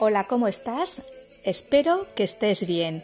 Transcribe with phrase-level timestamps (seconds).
[0.00, 1.02] Hola, ¿cómo estás?
[1.44, 3.02] Espero que estés bien.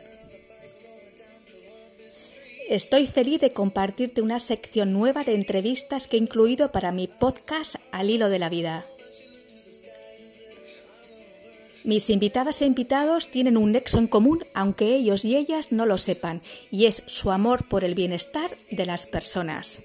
[2.68, 7.74] Estoy feliz de compartirte una sección nueva de entrevistas que he incluido para mi podcast
[7.90, 8.84] Al hilo de la vida.
[11.82, 15.98] Mis invitadas e invitados tienen un nexo en común, aunque ellos y ellas no lo
[15.98, 19.80] sepan, y es su amor por el bienestar de las personas.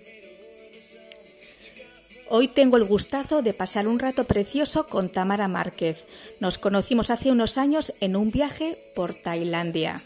[2.32, 6.06] Hoy tengo el gustazo de pasar un rato precioso con Tamara Márquez.
[6.40, 10.00] Nos conocimos hace unos años en un viaje por Tailandia.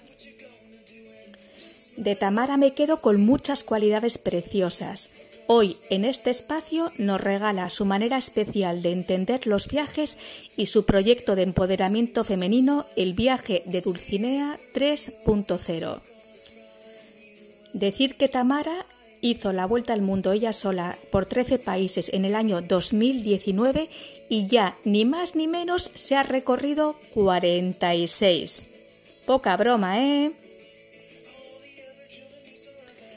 [1.97, 5.09] De Tamara me quedo con muchas cualidades preciosas.
[5.47, 10.17] Hoy en este espacio nos regala su manera especial de entender los viajes
[10.55, 15.99] y su proyecto de empoderamiento femenino, el viaje de Dulcinea 3.0.
[17.73, 18.85] Decir que Tamara
[19.23, 23.89] hizo la vuelta al mundo ella sola por 13 países en el año 2019
[24.27, 28.63] y ya ni más ni menos se ha recorrido 46.
[29.25, 30.33] Poca broma, ¿eh?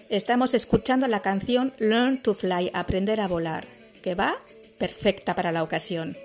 [0.09, 3.67] Estamos escuchando la canción Learn to Fly, Aprender a volar,
[4.05, 4.37] que va
[4.79, 6.17] perfecta para la ocasión.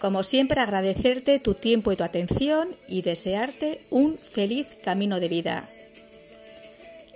[0.00, 5.68] Como siempre, agradecerte tu tiempo y tu atención y desearte un feliz camino de vida.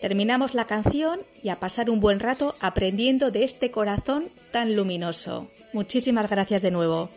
[0.00, 5.48] Terminamos la canción y a pasar un buen rato aprendiendo de este corazón tan luminoso.
[5.72, 7.08] Muchísimas gracias de nuevo.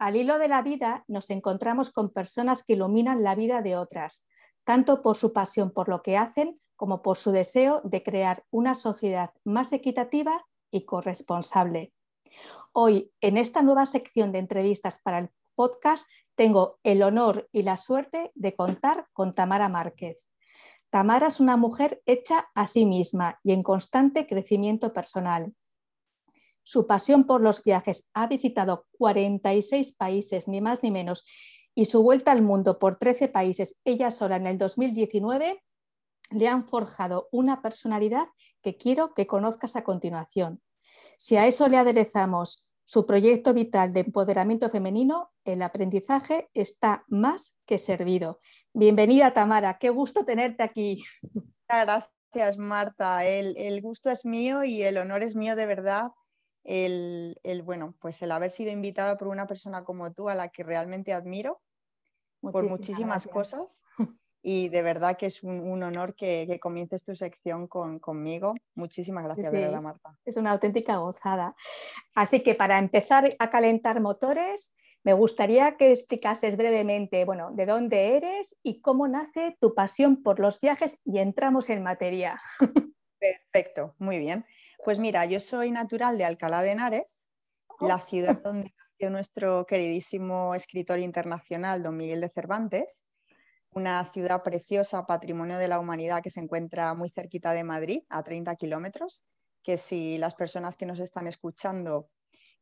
[0.00, 4.26] Al hilo de la vida nos encontramos con personas que iluminan la vida de otras,
[4.64, 8.74] tanto por su pasión por lo que hacen como por su deseo de crear una
[8.74, 11.92] sociedad más equitativa y corresponsable.
[12.72, 17.76] Hoy, en esta nueva sección de entrevistas para el podcast, tengo el honor y la
[17.76, 20.26] suerte de contar con Tamara Márquez.
[20.88, 25.54] Tamara es una mujer hecha a sí misma y en constante crecimiento personal.
[26.70, 31.24] Su pasión por los viajes ha visitado 46 países, ni más ni menos,
[31.74, 35.64] y su vuelta al mundo por 13 países, ella sola en el 2019,
[36.30, 38.28] le han forjado una personalidad
[38.62, 40.62] que quiero que conozcas a continuación.
[41.18, 47.56] Si a eso le aderezamos su proyecto vital de empoderamiento femenino, el aprendizaje está más
[47.66, 48.38] que servido.
[48.72, 51.02] Bienvenida, Tamara, qué gusto tenerte aquí.
[51.68, 53.26] Gracias, Marta.
[53.26, 56.12] El, el gusto es mío y el honor es mío de verdad
[56.64, 60.62] el, bueno, pues el haber sido invitada por una persona como tú a la que
[60.62, 61.60] realmente admiro
[62.40, 63.82] por muchísimas cosas.
[64.42, 68.54] Y de verdad que es un, honor que, comiences tu sección conmigo.
[68.74, 70.16] Muchísimas gracias, de verdad, Marta.
[70.24, 71.54] Es una auténtica gozada.
[72.14, 78.16] Así que para empezar a calentar motores, me gustaría que explicases brevemente, bueno, de dónde
[78.16, 82.40] eres y cómo nace tu pasión por los viajes y entramos en materia.
[83.18, 84.46] Perfecto, muy bien.
[84.84, 87.28] Pues mira, yo soy natural de Alcalá de Henares,
[87.80, 88.06] la oh.
[88.06, 93.04] ciudad donde nació nuestro queridísimo escritor internacional, don Miguel de Cervantes,
[93.72, 98.22] una ciudad preciosa, patrimonio de la humanidad que se encuentra muy cerquita de Madrid, a
[98.22, 99.22] 30 kilómetros,
[99.62, 102.08] que si las personas que nos están escuchando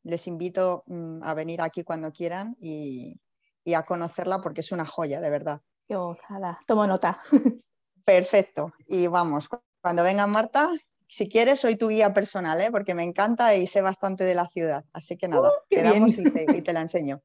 [0.02, 3.20] les invito mm, a venir aquí cuando quieran y,
[3.64, 5.60] y a conocerla porque es una joya, de verdad.
[5.86, 7.18] Qué gozada, tomo nota.
[8.04, 8.72] Perfecto.
[8.86, 9.48] Y vamos,
[9.80, 10.70] cuando venga Marta,
[11.08, 12.70] si quieres, soy tu guía personal, ¿eh?
[12.70, 14.84] porque me encanta y sé bastante de la ciudad.
[14.92, 17.22] Así que nada, ¡Oh, qué quedamos y te, y te la enseño.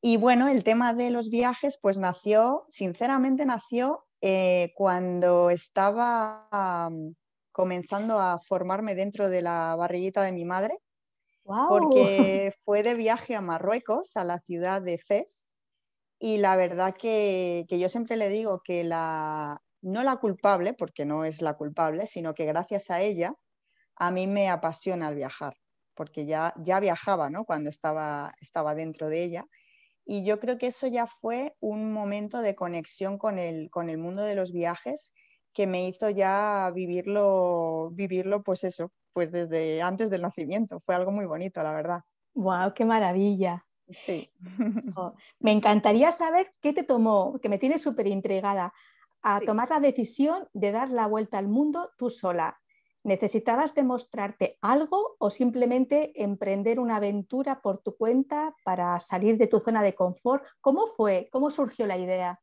[0.00, 7.14] Y bueno, el tema de los viajes, pues nació, sinceramente nació eh, cuando estaba am,
[7.52, 10.76] comenzando a formarme dentro de la barriguita de mi madre,
[11.44, 11.68] ¡Guau!
[11.68, 15.46] porque fue de viaje a Marruecos, a la ciudad de Fez,
[16.18, 21.04] y la verdad que, que yo siempre le digo que la, no la culpable, porque
[21.04, 23.34] no es la culpable, sino que gracias a ella
[23.96, 25.54] a mí me apasiona el viajar,
[25.94, 27.44] porque ya, ya viajaba ¿no?
[27.44, 29.46] cuando estaba, estaba dentro de ella.
[30.06, 33.98] Y yo creo que eso ya fue un momento de conexión con el, con el
[33.98, 35.12] mundo de los viajes
[35.52, 40.80] que me hizo ya vivirlo, vivirlo, pues eso, pues desde antes del nacimiento.
[40.84, 42.00] Fue algo muy bonito, la verdad.
[42.34, 43.64] ¡Guau, qué maravilla!
[43.90, 44.30] Sí.
[44.96, 48.72] Oh, Me encantaría saber qué te tomó, que me tiene súper intrigada,
[49.24, 49.46] a Sí.
[49.46, 52.60] tomar la decisión de dar la vuelta al mundo tú sola.
[53.02, 59.60] ¿Necesitabas demostrarte algo o simplemente emprender una aventura por tu cuenta para salir de tu
[59.60, 60.44] zona de confort?
[60.60, 61.28] ¿Cómo fue?
[61.32, 62.40] ¿Cómo surgió la idea?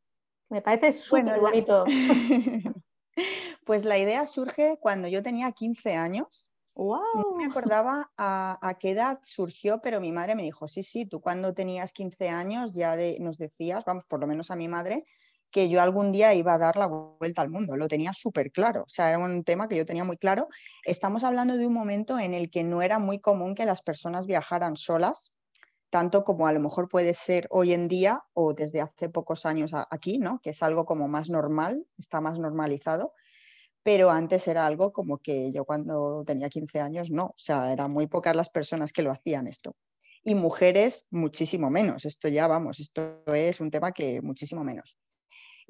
[0.49, 1.85] Me parece Bueno, súper la- bonito.
[3.65, 6.49] Pues la idea surge cuando yo tenía 15 años.
[6.75, 7.35] No ¡Wow!
[7.37, 11.19] me acordaba a, a qué edad surgió, pero mi madre me dijo, sí, sí, tú
[11.21, 15.05] cuando tenías 15 años ya de- nos decías, vamos, por lo menos a mi madre,
[15.51, 17.75] que yo algún día iba a dar la vuelta al mundo.
[17.75, 20.47] Lo tenía súper claro, o sea, era un tema que yo tenía muy claro.
[20.83, 24.25] Estamos hablando de un momento en el que no era muy común que las personas
[24.25, 25.33] viajaran solas,
[25.89, 29.73] tanto como a lo mejor puede ser hoy en día o desde hace pocos años
[29.73, 30.39] aquí, ¿no?
[30.41, 33.13] Que es algo como más normal, está más normalizado
[33.83, 37.91] pero antes era algo como que yo cuando tenía 15 años no, o sea, eran
[37.91, 39.75] muy pocas las personas que lo hacían esto.
[40.23, 44.97] Y mujeres muchísimo menos, esto ya vamos, esto es un tema que muchísimo menos.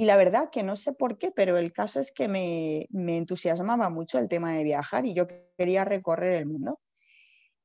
[0.02, 3.18] Y la verdad que no sé por qué, pero el caso es que me, me
[3.20, 6.80] entusiasmaba mucho el tema de viajar y yo quería recorrer el mundo.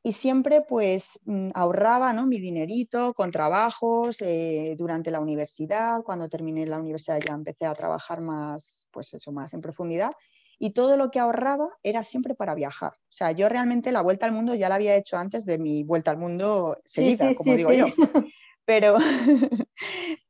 [0.03, 2.27] Y siempre pues mm, ahorraba ¿no?
[2.27, 6.03] mi dinerito con trabajos eh, durante la universidad.
[6.03, 10.13] Cuando terminé la universidad ya empecé a trabajar más, pues eso, más en profundidad.
[10.59, 12.93] Y todo lo que ahorraba era siempre para viajar.
[12.93, 15.85] O sea, yo realmente la vuelta al mundo ya la había hecho antes de mi
[15.85, 17.79] vuelta al mundo Sí, seguida, sí, como sí, digo sí.
[17.79, 17.87] yo.
[18.67, 18.99] Pero,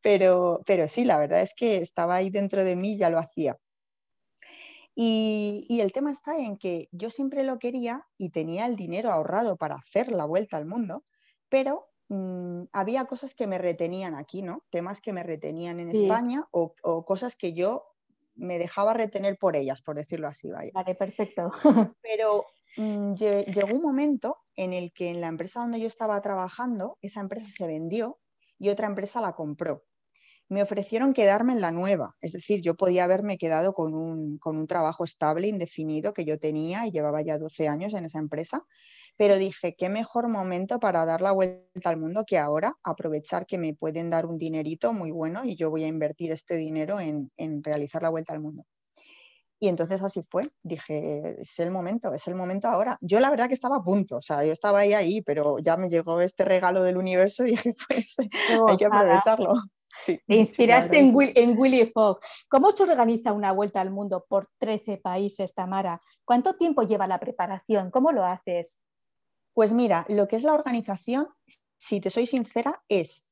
[0.03, 3.59] pero, pero sí, la verdad es que estaba ahí dentro de mí, ya lo hacía.
[4.95, 9.13] Y, y el tema está en que yo siempre lo quería y tenía el dinero
[9.13, 11.05] ahorrado para hacer la vuelta al mundo,
[11.49, 14.65] pero mm, había cosas que me retenían aquí, ¿no?
[14.71, 17.85] Temas que me retenían en Sí, España o, o cosas que yo
[18.35, 20.73] me dejaba retener por ellas, por decirlo así, vaya.
[20.73, 21.51] vale, perfecto.
[22.03, 22.29] Pero
[22.77, 26.99] mm, lle- llegó un momento en el que en la empresa donde yo estaba trabajando,
[27.03, 28.19] esa empresa se vendió
[28.59, 29.85] y otra empresa la compró.
[30.49, 34.57] Me ofrecieron quedarme en la nueva, es decir, yo podía haberme quedado con un, con
[34.57, 38.63] un trabajo estable, indefinido, que yo tenía y llevaba ya 12 años en esa empresa,
[39.17, 43.59] pero dije, qué mejor momento para dar la vuelta al mundo que ahora, aprovechar que
[43.59, 47.31] me pueden dar un dinerito muy bueno y yo voy a invertir este dinero en,
[47.37, 48.65] en realizar la vuelta al mundo.
[49.59, 52.99] Y entonces así fue, dije, es el momento, es el momento ahora.
[53.01, 55.77] Yo la verdad que estaba a punto, o sea, yo estaba ahí, ahí, pero ya
[55.79, 59.55] me llegó este regalo del universo y dije, pues Qué hay que aprovecharlo.
[60.05, 61.15] Sí, Te inspiraste en.
[61.15, 62.19] Will- en Willy Fogg.
[62.51, 65.99] ¿Cómo se organiza una vuelta al mundo por 13 países, Tamara?
[66.27, 67.91] ¿Cuánto tiempo lleva la preparación?
[67.91, 68.79] ¿Cómo lo haces?
[69.55, 71.29] Pues mira, lo que es la organización,
[71.79, 73.27] si te soy sincera, es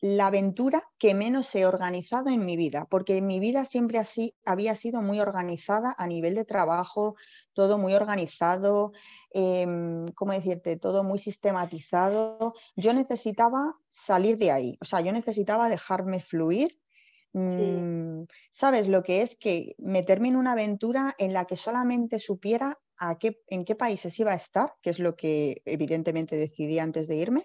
[0.00, 4.36] la aventura que menos he organizado en mi vida, porque en mi vida siempre así
[4.44, 7.16] había sido muy organizada a nivel de trabajo,
[7.52, 8.92] todo muy organizado,
[9.32, 10.76] em, ¿cómo decirte?
[10.76, 12.54] Todo muy sistematizado.
[12.76, 16.78] Yo necesitaba salir de ahí, o sea, yo necesitaba dejarme fluir.
[17.44, 22.18] Sí, mm, ¿Sabes lo que es que meterme en una aventura en la que solamente
[22.18, 26.78] supiera a qué, en qué países iba a estar, que es lo que evidentemente decidí
[26.78, 27.42] antes de irme?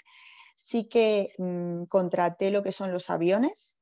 [0.56, 3.78] Sí que mm, contraté lo que son los aviones,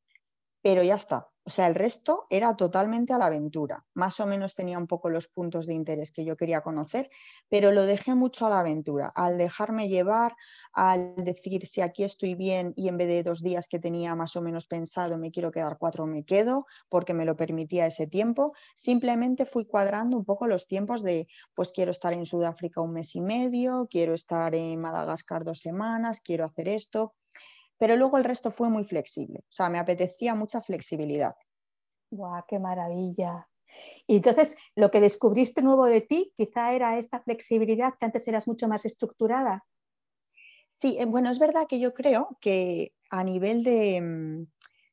[0.62, 1.31] pero ya está.
[1.44, 3.84] O sea, el resto era totalmente a la aventura.
[3.96, 7.10] Más o menos tenía un poco los puntos de interés que yo quería conocer,
[7.50, 10.36] pero lo dejé mucho a la aventura, al dejarme llevar,
[10.72, 14.36] al decir si aquí estoy bien y en vez de dos días que tenía más
[14.36, 18.54] o menos pensado me quiero quedar cuatro, me quedo porque me lo permitía ese tiempo.
[18.76, 23.16] Simplemente fui cuadrando un poco los tiempos de, pues quiero estar en Sudáfrica un mes
[23.16, 27.16] y medio, quiero estar en Madagascar dos semanas, quiero hacer esto
[27.82, 31.34] pero luego el resto fue muy flexible, o sea, me apetecía mucha flexibilidad.
[32.12, 33.50] ¡guau, qué maravilla!
[34.06, 38.48] Y entonces, lo que descubriste nuevo de ti quizá era esta flexibilidad que antes eras
[38.48, 39.66] mucho más estructurada.
[40.70, 44.46] Sí, eh, bueno, es verdad que yo creo que a nivel de, mm,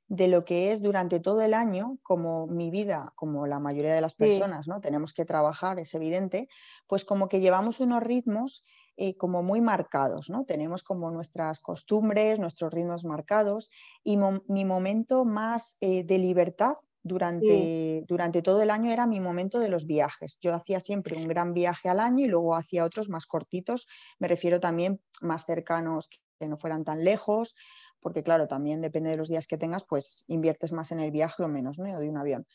[0.07, 4.01] de lo que es durante todo el año, como mi vida, como la mayoría de
[4.01, 4.81] las personas, ¿no?
[4.81, 6.49] Tenemos que trabajar, es evidente,
[6.87, 8.65] pues como que llevamos unos ritmos
[9.01, 10.45] eh, como muy marcados, ¿no?
[10.45, 13.71] Tenemos como nuestras costumbres, nuestros ritmos marcados
[14.03, 19.61] y mi momento más eh, de libertad durante, durante, todo el año era mi momento
[19.61, 20.41] de los viajes.
[20.41, 23.87] Yo hacía siempre un gran viaje al año y luego hacía otros más cortitos,
[24.19, 27.55] me refiero también más cercanos, que no fueran tan lejos,
[28.01, 31.45] porque claro, también depende de los días que tengas, pues inviertes más en el viaje
[31.45, 31.85] o menos, ¿no?
[31.85, 32.49] De un avión.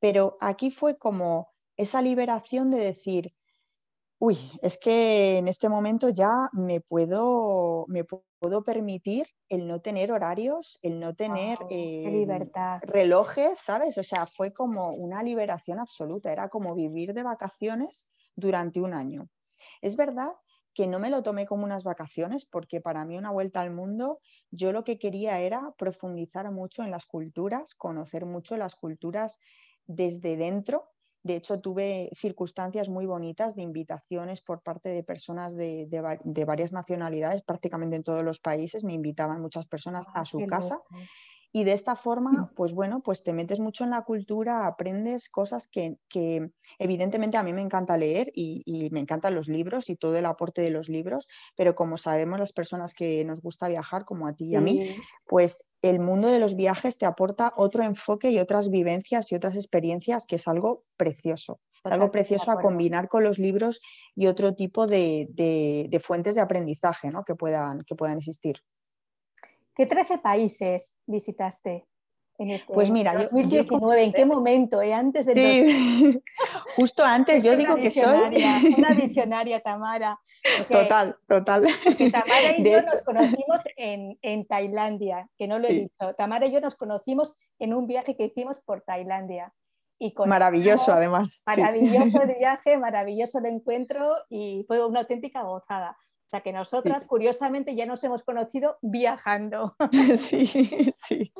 [0.00, 3.32] Pero aquí fue como esa liberación de decir,
[4.18, 10.12] uy, es que en este momento ya me puedo, me puedo permitir el no tener
[10.12, 12.28] horarios, el no tener em,
[12.82, 13.98] relojes, ¿sabes?
[13.98, 19.28] O sea, fue como una liberación absoluta, era como vivir de vacaciones durante un año.
[19.80, 20.30] Es verdad
[20.74, 24.20] que no me lo tomé como unas vacaciones, porque para mí una vuelta al mundo,
[24.50, 29.38] yo lo que quería era profundizar mucho en las culturas, conocer mucho las culturas
[29.86, 30.93] desde dentro
[31.24, 35.88] de hecho, tuve circunstancias muy bonitas de invitaciones por parte de personas de,
[36.46, 38.84] varias nacionalidades, prácticamente en todos los países.
[38.84, 40.82] Me invitaban muchas personas a su casa.
[41.56, 42.54] Y de esta forma, mm.
[42.56, 45.98] pues bueno, pues te metes mucho en la cultura, aprendes cosas que,
[46.80, 50.62] evidentemente a mí me encanta leer y, me encantan los libros y todo el aporte
[50.62, 54.46] de los libros, pero como sabemos las personas que nos gusta viajar, como a ti
[54.46, 54.96] y a mí,
[55.28, 59.54] pues el mundo de los viajes te aporta otro enfoque y otras vivencias y otras
[59.54, 61.60] experiencias que es algo precioso.
[61.84, 63.80] Es algo precioso a combinar con los libros
[64.16, 67.22] y otro tipo de, fuentes de aprendizaje ¿no?
[67.24, 68.56] que, puedan, que puedan existir.
[69.74, 71.86] ¿Qué 13 países visitaste
[72.38, 74.02] en este Pues mira, 2019?
[74.02, 74.80] ¿En qué momento?
[74.80, 74.94] Eh?
[74.94, 76.22] Antes de sí.
[76.76, 78.18] Justo antes, yo digo que soy
[78.78, 80.18] una visionaria, Tamara.
[80.70, 81.66] total, total.
[82.12, 86.14] Tamara y yo nos conocimos en, Tailandia, que no lo he dicho.
[86.16, 89.52] Tamara y yo nos conocimos en un viaje que hicimos por Tailandia.
[89.98, 91.40] Y maravilloso, además.
[91.46, 95.96] Maravilloso el viaje, maravilloso el encuentro y fue una auténtica gozada
[96.34, 99.76] sea que nosotras, curiosamente, ya nos hemos conocido viajando.
[100.18, 100.46] Sí,
[101.06, 101.32] sí.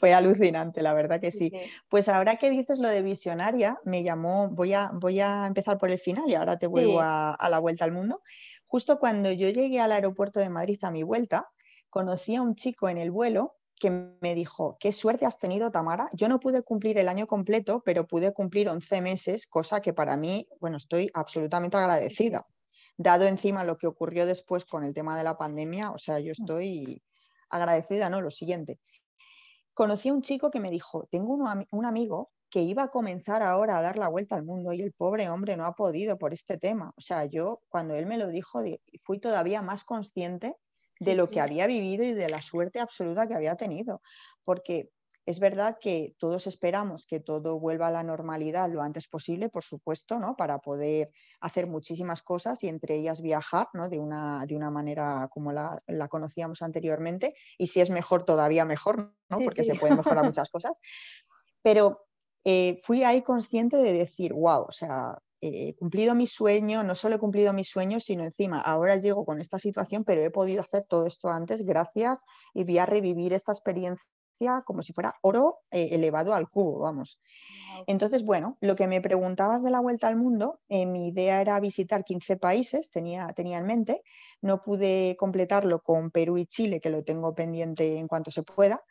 [0.00, 1.52] Fue alucinante, la verdad que sí.
[1.90, 5.90] Pues ahora que dices lo de visionaria, me llamó, voy a, voy a empezar por
[5.90, 8.22] el final y ahora te vuelvo a, a la vuelta al mundo.
[8.66, 11.50] Justo cuando yo llegué al aeropuerto de Madrid a mi vuelta,
[11.90, 16.08] conocí a un chico en el vuelo que me dijo, qué suerte has tenido, Tamara.
[16.14, 20.16] Yo no pude cumplir el año completo, pero pude cumplir 11 meses, cosa que para
[20.16, 22.46] mí, bueno, estoy absolutamente agradecida
[23.02, 26.30] dado encima lo que ocurrió después con el tema de la pandemia, o sea, yo
[26.30, 26.42] mm.
[26.42, 27.02] estoy
[27.50, 28.20] agradecida, ¿no?
[28.20, 28.80] Lo siguiente.
[29.74, 33.78] Conocí a un chico que me dijo, tengo un, amigo que iba a comenzar ahora
[33.78, 36.58] a dar la vuelta al mundo y el pobre hombre no ha podido por este
[36.58, 36.92] tema.
[36.96, 38.62] O sea, yo cuando él me lo dijo
[39.02, 40.56] fui todavía más consciente
[41.00, 44.02] de lo que había vivido y de la suerte absoluta que había tenido,
[44.44, 44.90] porque
[45.24, 49.62] es verdad que todos esperamos que todo vuelva a la normalidad lo antes posible, por
[49.62, 50.36] supuesto, ¿no?
[50.36, 51.10] para poder
[51.40, 53.88] hacer muchísimas cosas y entre ellas viajar ¿no?
[53.88, 57.34] de, una, de, una, manera como la, conocíamos anteriormente.
[57.56, 59.38] Y si es mejor, todavía mejor, ¿no?
[59.38, 60.72] porque se pueden mejorar muchas cosas.
[61.62, 62.06] Pero
[62.44, 67.16] eh, fui ahí consciente de decir, wow, o sea, he cumplido mi sueño, no solo
[67.16, 70.84] he cumplido mi sueño, sino encima ahora llego con esta situación, pero he podido hacer
[70.88, 72.24] todo esto antes gracias
[72.54, 74.06] y voy a revivir esta experiencia
[74.64, 77.20] como si fuera oro eh, elevado al cubo, vamos.
[77.86, 81.58] Entonces, bueno, lo que me preguntabas de la vuelta al mundo, eh, mi idea era
[81.60, 84.02] visitar 15 países, tenía, tenía en mente,
[84.40, 88.82] no pude completarlo con Perú y Chile, que lo tengo pendiente en cuanto se pueda,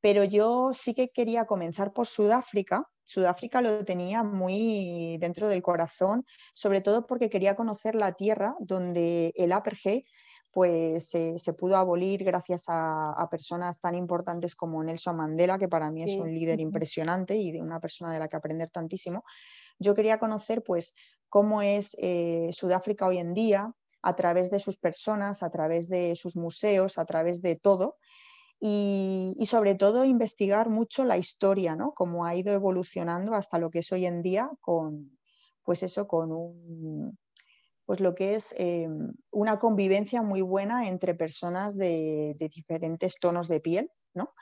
[0.00, 2.86] pero yo sí que quería comenzar por Sudáfrica.
[3.04, 9.32] Sudáfrica lo tenía muy dentro del corazón, sobre todo porque quería conocer la tierra donde
[9.36, 10.04] el apartheid
[10.56, 16.02] pues se pudo abolir gracias a, personas tan importantes como Nelson Mandela, que para mí
[16.02, 19.22] es un líder impresionante y de una persona de la que aprender tantísimo.
[19.78, 20.94] Yo quería conocer pues
[21.28, 23.70] cómo es eh, Sudáfrica hoy en día
[24.00, 27.98] a través de sus personas, a través de sus museos, a través de todo.
[28.58, 31.92] Y, y, sobre todo investigar mucho la historia, ¿no?
[31.92, 35.18] Cómo ha ido evolucionando hasta lo que es hoy en día con,
[35.64, 37.18] pues eso, con un,
[37.86, 43.60] pues lo que es em, una convivencia muy buena entre personas de, diferentes tonos de
[43.60, 44.34] piel, ¿no?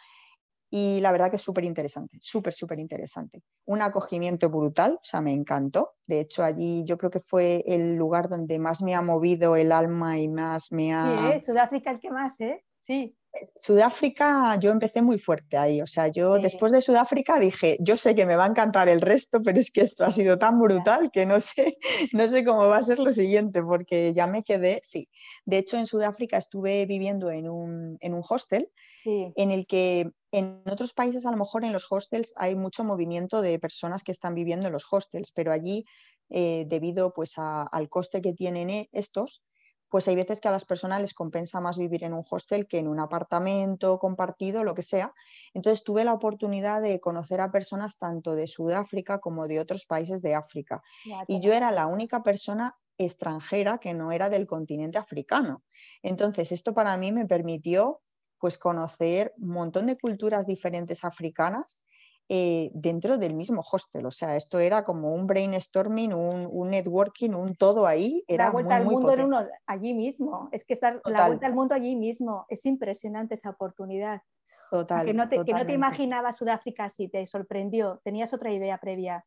[0.71, 3.43] Y la verdad que es súper interesante, súper, súper interesante.
[3.67, 5.93] Un acogimiento brutal, o sea, me encantó.
[6.09, 9.71] De hecho, allí yo creo que fue el lugar donde más me ha movido el
[9.71, 11.17] alma y más me ha...
[11.17, 11.43] Sí, ¿eh?
[11.45, 12.65] Sudáfrica el que más, ¿eh?
[12.81, 13.17] Sí.
[13.57, 18.15] Sudáfrica, yo empecé muy fuerte ahí, o sea, yo después de Sudáfrica dije, yo sé
[18.15, 21.11] que me va a encantar el resto, pero es que esto ha sido tan brutal
[21.13, 21.79] que no sé,
[22.13, 25.09] no sé cómo va a ser lo siguiente, porque ya me quedé, sí.
[25.45, 27.99] De hecho, en Sudáfrica estuve viviendo en un,
[28.29, 28.71] hostel
[29.05, 33.43] en el que En otros países, a lo mejor en los hostels hay mucho movimiento
[33.43, 35.85] de personas que están viviendo en los hostels, pero allí,
[36.31, 39.43] eh, debido pues, al coste que tienen e, estos,
[39.89, 42.79] pues hay veces que a las personas les compensa más vivir en un hostel que
[42.79, 45.13] en un apartamento compartido, lo que sea.
[45.53, 50.23] Entonces tuve la oportunidad de conocer a personas tanto de Sudáfrica como de otros países
[50.23, 50.83] de África.
[51.29, 55.63] y yo era la única persona extranjera que no era del continente africano.
[56.03, 58.01] Entonces esto para mí me permitió
[58.39, 61.85] pues conocer un montón de culturas diferentes africanas
[62.29, 64.07] eh, dentro del mismo hostel.
[64.07, 68.25] O sea, esto era como un brainstorming, un, networking, un todo ahí.
[68.27, 70.49] Era la vuelta al mundo en uno, allí mismo.
[70.51, 72.47] Es que estar la vuelta al mundo allí mismo.
[72.49, 74.23] Es impresionante esa oportunidad.
[74.71, 78.01] Total, que, no te, que no te imaginabas Sudáfrica así, te sorprendió.
[78.03, 79.27] ¿Tenías otra idea previa?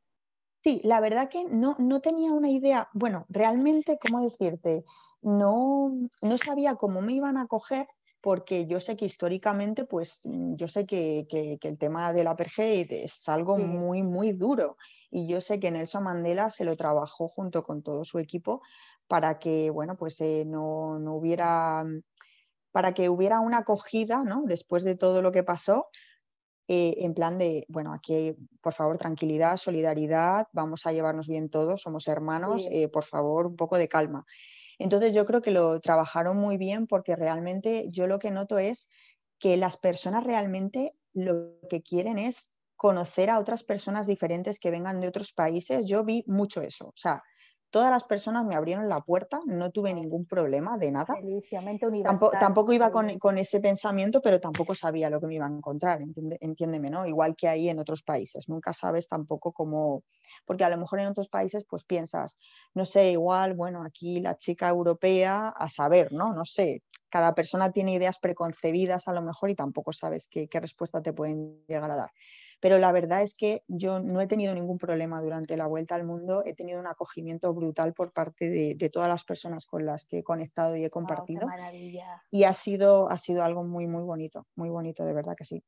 [0.63, 2.89] Sí, la verdad que no, no tenía una idea.
[2.93, 4.83] Bueno, realmente, ¿cómo decirte?
[5.21, 7.87] No, no sabía cómo me iban a coger
[8.27, 11.25] porque yo sé que históricamente, pues mm, yo sé que,
[11.61, 14.75] el tema del apartheid es algo muy, muy duro
[15.09, 18.61] y yo sé que Nelson Mandela se lo trabajó junto con todo su equipo
[19.07, 22.01] para que, bueno, pues eh, no, hubiera, mm,
[22.73, 24.43] para que hubiera una acogida, ¿no?
[24.45, 25.87] Después de todo lo que pasó,
[26.67, 31.81] eh, en plan de, bueno, aquí por favor tranquilidad, solidaridad, vamos a llevarnos bien todos,
[31.81, 34.25] somos hermanos, eh, por favor un poco de calma.
[34.79, 38.89] Entonces yo creo que lo trabajaron muy bien porque realmente yo lo que noto es
[39.39, 45.01] que las personas realmente lo que quieren es conocer a otras personas diferentes que vengan
[45.01, 45.85] de otros países.
[45.85, 46.87] Yo vi mucho eso.
[46.87, 47.23] O sea,
[47.69, 51.15] todas las personas me abrieron la puerta, no tuve ningún problema de nada.
[52.03, 55.99] Tampoco, tampoco, iba con, ese pensamiento, pero tampoco sabía lo que me iba a encontrar,
[56.39, 57.05] entiéndeme, ¿no?
[57.05, 60.03] Igual que ahí en otros países, nunca sabes tampoco cómo,
[60.45, 62.37] porque a lo mejor en otros países pues piensas,
[62.73, 66.33] no sé, igual, bueno, aquí la chica europea, a saber, ¿no?
[66.33, 71.01] No sé, cada persona tiene ideas preconcebidas a lo mejor y tampoco sabes qué respuesta
[71.01, 72.11] te pueden llegar a dar.
[72.59, 76.03] Pero la verdad es que yo no he tenido ningún problema durante la vuelta al
[76.03, 80.19] mundo, he tenido un acogimiento brutal por parte de, todas las personas con las que
[80.19, 81.47] he conectado y he compartido.
[82.31, 85.63] y ha sido, ha sido algo muy, muy bonito, muy bonito, de verdad que sí.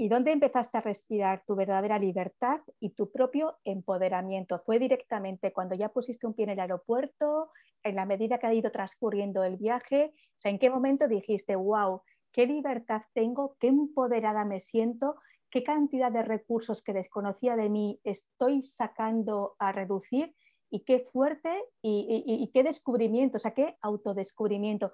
[0.00, 4.58] ¿Y dónde empezaste a respirar tu verdadera libertad y tu propio empoderamiento?
[4.64, 7.50] ¿Fue directamente cuando ya pusiste un pie en el aeropuerto,
[7.82, 10.14] en la medida que ha ido transcurriendo el viaje?
[10.42, 12.00] ¿En qué momento dijiste, wow,
[12.32, 15.16] qué libertad tengo, qué empoderada me siento,
[15.50, 20.34] qué cantidad de recursos que desconocía de mí estoy sacando a reducir
[20.70, 21.50] y qué fuerte
[21.82, 24.92] y, qué descubrimiento, o sea, qué autodescubrimiento.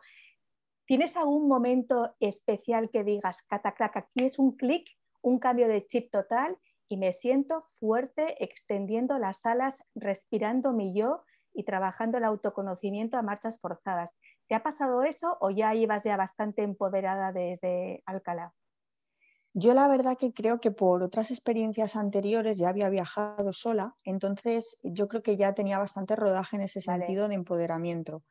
[0.87, 4.89] ¿Tienes algún momento especial que digas, cataclac, aquí es un clic,
[5.21, 6.57] un cambio de chip total
[6.89, 13.23] y me siento fuerte, extendiendo las alas, respirando mi yo y trabajando el autoconocimiento a
[13.23, 14.15] marchas forzadas?
[14.49, 18.55] ¿Te ha pasado eso o ya ibas ya bastante empoderada desde Alcalá?
[19.59, 24.79] Yo la verdad que creo que por otras experiencias anteriores ya había viajado sola, entonces
[24.83, 28.23] yo creo que ya tenía bastante rodaje en ese sentido de empoderamiento.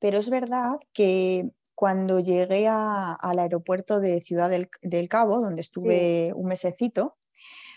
[0.00, 6.46] Pero es verdad que cuando llegué al aeropuerto de Ciudad del, Cabo, donde estuve un
[6.46, 7.16] mesecito,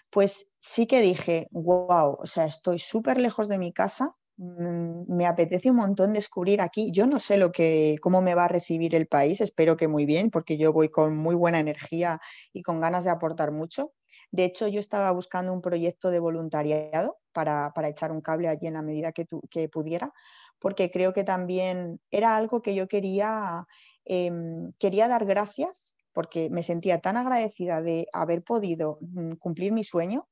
[0.10, 5.70] pues sí que dije, wow, o sea, estoy súper lejos de mi casa, me apetece
[5.70, 6.92] un montón descubrir aquí.
[6.92, 10.06] Yo no sé lo que, cómo me va a recibir el país, espero que muy
[10.06, 12.20] bien, porque yo voy con muy buena energía
[12.52, 13.94] y con ganas de aportar mucho.
[14.32, 18.74] De hecho, yo estaba buscando un proyecto de voluntariado para, echar un cable allí en
[18.74, 20.12] la medida que, que, pudiera,
[20.60, 23.66] porque creo que también era algo que yo quería,
[24.06, 29.84] em, quería dar gracias, porque me sentía tan agradecida de haber podido mm, cumplir mi
[29.84, 30.28] sueño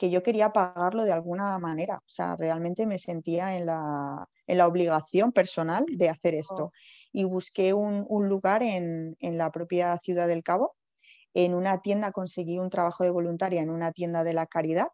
[0.00, 1.98] que yo quería pagarlo de alguna manera.
[1.98, 4.26] O sea, realmente me sentía en la,
[4.66, 6.72] obligación personal de hacer esto.
[7.12, 10.74] Y busqué un, lugar en, la propia ciudad del Cabo.
[11.34, 14.88] En una tienda conseguí un trabajo de voluntaria en una tienda de la caridad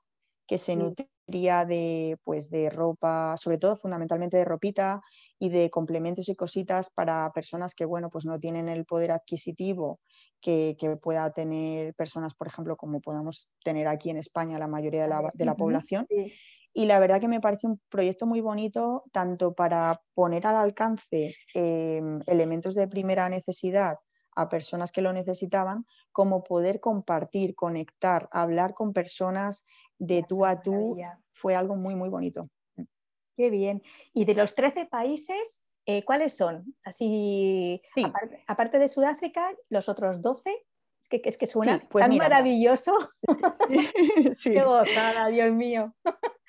[0.49, 5.03] que se nutría de, pues, de ropa, sobre todo fundamentalmente de ropita
[5.39, 10.01] y de complementos y cositas para personas que bueno, pues no tienen el poder adquisitivo
[10.41, 15.45] que, pueda tener personas, por ejemplo, como podamos tener aquí en España la mayoría de
[15.45, 16.07] la, población.
[16.73, 21.35] Y la verdad que me parece un proyecto muy bonito, tanto para poner al alcance
[21.55, 23.97] em, elementos de primera necesidad
[24.37, 29.65] a personas que lo necesitaban, como poder compartir, conectar, hablar con personas
[29.99, 30.99] de tú a tú,
[31.33, 32.51] fue algo muy, muy bonito.
[33.35, 33.83] Qué bien.
[34.13, 36.75] Y de los 13 países, eh, ¿Cuáles son?
[36.85, 37.81] Así,
[38.49, 40.51] aparte, de Sudáfrica, los otros 12,
[41.01, 42.93] es que, es que suena pues tan maravilloso.
[44.43, 45.95] Qué gozada, Dios mío.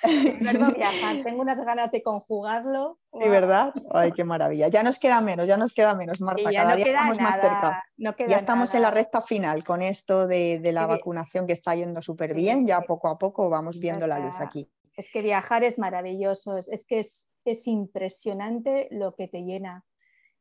[0.76, 1.24] viajar.
[1.24, 3.00] Tengo unas ganas de conjugarlo.
[3.14, 3.74] Sí, ¿verdad?
[3.92, 4.68] Ay, qué maravilla.
[4.68, 6.52] Ya nos queda menos, ya nos queda menos, Marta.
[6.52, 7.84] Cada día estamos más cerca.
[7.98, 12.34] ya estamos en la recta final con esto de, la vacunación que está yendo súper
[12.34, 12.68] bien.
[12.68, 14.70] Ya poco a poco vamos viendo la luz aquí.
[14.96, 16.58] Es que viajar es maravilloso.
[16.58, 19.86] Es, que es, es impresionante lo que te llena.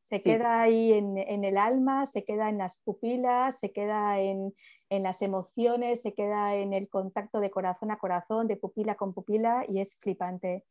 [0.01, 4.55] Se queda ahí en, el alma, se queda en las pupilas, se queda en,
[4.89, 9.65] las emociones, se queda en el contacto de corazón a corazón, de pupila con pupila
[9.69, 10.65] y es flipante.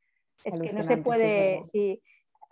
[0.45, 1.63] Es que no se puede,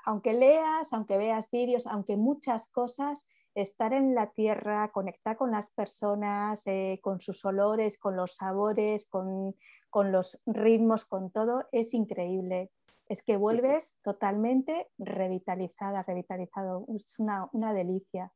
[0.06, 5.69] aunque leas, aunque veas vídeos, aunque muchas cosas, estar en la tierra, conectar con las
[5.72, 9.56] personas, eh, con sus olores, con los sabores, con,
[9.89, 12.72] con los ritmos, con todo, es increíble
[13.08, 16.86] es que vuelves totalmente revitalizada, revitalizado.
[16.96, 18.32] Es una, delicia.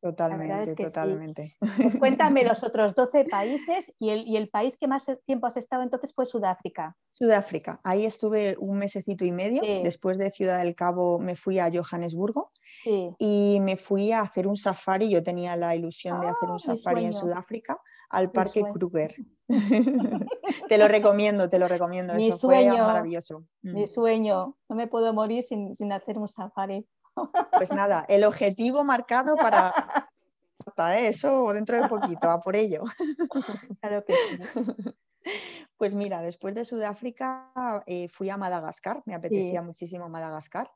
[0.00, 1.56] Totalmente, totalmente.
[1.58, 6.14] Pues cuéntame los otros 12 países y el, país que más tiempo has estado entonces
[6.14, 6.96] fue Sudáfrica.
[7.10, 9.60] Sudáfrica, ahí estuve un mesecito y medio.
[9.82, 12.52] Después de Ciudad del Cabo me fui a Johannesburgo
[13.18, 15.08] y me fui a hacer un safari.
[15.08, 19.14] Yo tenía la ilusión de hacer un safari en Sudáfrica al Parque Kruger.
[20.68, 22.14] te lo recomiendo, te lo recomiendo.
[22.14, 23.44] Mi Eso sueño, fue maravilloso.
[23.62, 23.88] Mi mm.
[23.88, 26.86] sueño, no me puedo morir sin, hacer un safari.
[27.56, 30.14] Pues nada, el objetivo marcado para
[30.96, 31.08] ¿eh?
[31.08, 32.84] eso dentro de poquito, a por ello.
[33.80, 34.92] Claro que sí.
[35.76, 37.52] Pues mira, después de Sudáfrica
[37.86, 40.70] eh, fui a Madagascar, me apetecía muchísimo Madagascar.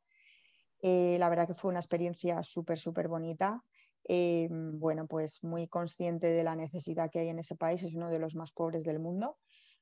[0.83, 3.63] Eh, la verdad que fue una experiencia súper, súper bonita.
[4.09, 8.11] Eh, bueno, pues muy consciente de la necesidad que hay en ese país, es uno
[8.11, 9.39] de los más pobres del mundo,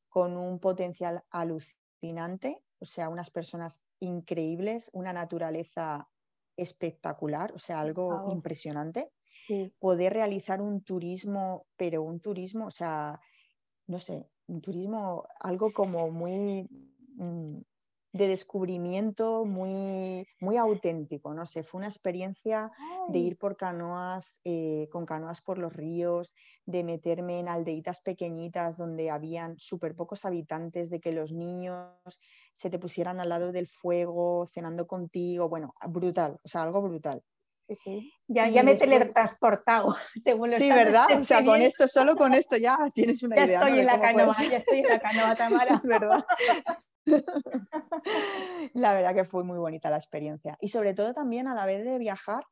[0.08, 6.08] con un potencial alucinante, o sea, unas personas increíbles, una naturaleza
[6.56, 9.12] espectacular, o sea, algo impresionante.
[9.78, 13.20] Poder realizar un turismo, pero un turismo, o sea,
[13.86, 16.66] no sé, un turismo, algo como muy
[17.16, 17.60] mm,
[18.12, 22.70] de descubrimiento muy, muy auténtico, no sé, fue una experiencia
[23.08, 26.34] de ir por canoas, eh, con canoas por los ríos,
[26.66, 31.88] de meterme en aldeitas pequeñitas donde habían súper pocos habitantes, de que los niños
[32.52, 37.22] se te pusieran al lado del fuego, cenando contigo, bueno, brutal, o sea, algo brutal.
[37.84, 39.94] Sí, Ya, ya me he teletransportado,
[40.24, 41.06] según lo Sí, ¿verdad?
[41.20, 43.60] O sea, con esto, solo con esto ya tienes una idea.
[43.60, 45.80] Estoy en la canoa, ya estoy en la canoa, Tamara.
[45.84, 46.24] ¿verdad?
[48.74, 50.56] la verdad que fue muy bonita la experiencia.
[50.60, 52.44] Y sobre todo también a la vez de viajar,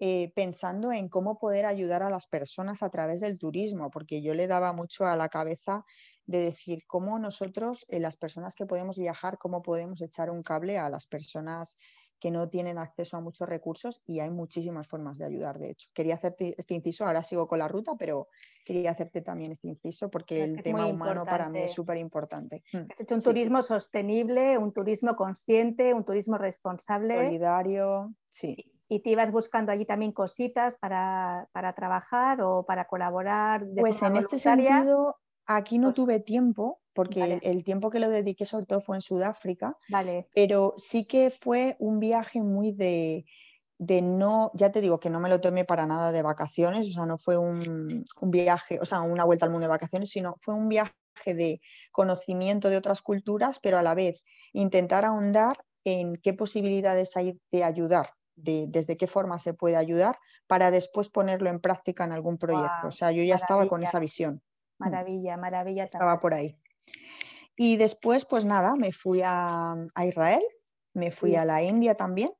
[0.00, 4.34] eh, pensando en cómo poder ayudar a las personas a través del turismo, porque yo
[4.34, 5.84] le daba mucho a la cabeza
[6.26, 10.78] de decir cómo nosotros, eh, las personas que podemos viajar, cómo podemos echar un cable
[10.78, 11.76] a las personas
[12.20, 15.90] que no tienen acceso a muchos recursos y hay muchísimas formas de ayudar, de hecho.
[15.92, 18.28] Quería hacerte este inciso, ahora sigo con la ruta, pero
[18.64, 22.64] quería hacerte también este inciso porque el tema humano para mí es súper importante.
[22.72, 27.14] Mm, Has hecho un turismo sostenible, un turismo consciente, un turismo responsable.
[27.14, 28.70] Solidario, sí.
[28.88, 33.66] ¿Y te ibas buscando allí también cositas para, trabajar o para colaborar?
[33.76, 38.66] pues en este sentido, aquí no tuve tiempo porque el, tiempo que lo dediqué sobre
[38.66, 40.28] todo fue en Sudáfrica, vale.
[40.32, 43.26] pero sí que fue un viaje muy de,
[43.78, 46.92] de, no, ya te digo que no me lo tomé para nada de vacaciones, o
[46.92, 50.36] sea, no fue un, un, viaje, o sea, una vuelta al mundo de vacaciones, sino
[50.40, 50.94] fue un viaje
[51.26, 57.38] de conocimiento de otras culturas, pero a la vez intentar ahondar en qué posibilidades hay
[57.50, 62.12] de ayudar, de, desde qué forma se puede ayudar, para después ponerlo en práctica en
[62.12, 62.88] algún proyecto.
[62.88, 64.42] o sea, yo ya estaba con esa visión.
[64.90, 65.84] Maravilla, maravilla.
[65.84, 66.58] Estaba por ahí.
[67.56, 70.42] Y después, pues nada, me fui a, Israel,
[70.92, 72.30] me fui a la India también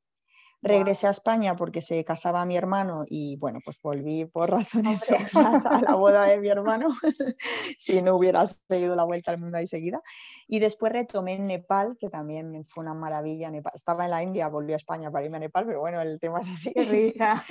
[0.64, 5.66] Regresé a España porque se casaba mi hermano y bueno, pues volví por razones obvias
[5.66, 6.88] a la boda de mi hermano,
[7.78, 10.00] si no hubiera seguido la vuelta al mundo ahí seguida.
[10.48, 13.50] Y después retomé en Nepal, que también fue una maravilla.
[13.74, 16.40] Estaba en la India, volví a España para irme a Nepal, pero bueno, el tema
[16.40, 16.72] es así.
[16.72, 17.44] Qué risa.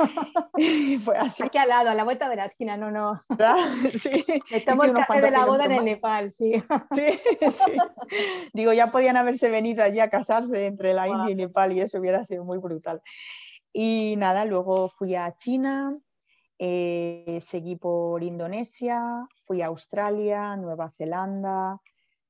[1.04, 1.44] fue así.
[1.44, 3.22] Aquí al lado, a la vuelta de la esquina, no, no.
[3.98, 4.26] Sí.
[4.52, 6.54] Me tomo el café de la boda en el Nepal, sí.
[6.96, 7.04] sí.
[7.04, 7.78] Sí,
[8.54, 12.00] Digo, ya podían haberse venido allí a casarse entre la India y Nepal y eso
[12.00, 13.02] hubiera sido muy brutal.
[13.72, 15.98] Y nada, luego fui a China,
[16.60, 21.82] eh, seguí por Indonesia, fui a Australia, Nueva Zelanda,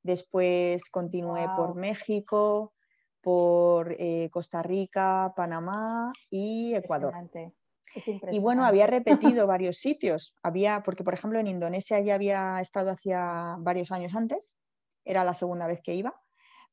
[0.02, 2.74] después continué por México,
[3.22, 7.14] por eh, Costa Rica, Panamá y Ecuador.
[8.32, 10.36] Y bueno, había repetido varios sitios.
[10.44, 14.56] Había, porque por ejemplo en Indonesia ya había estado hacía varios años antes,
[15.06, 16.23] era la segunda vez que iba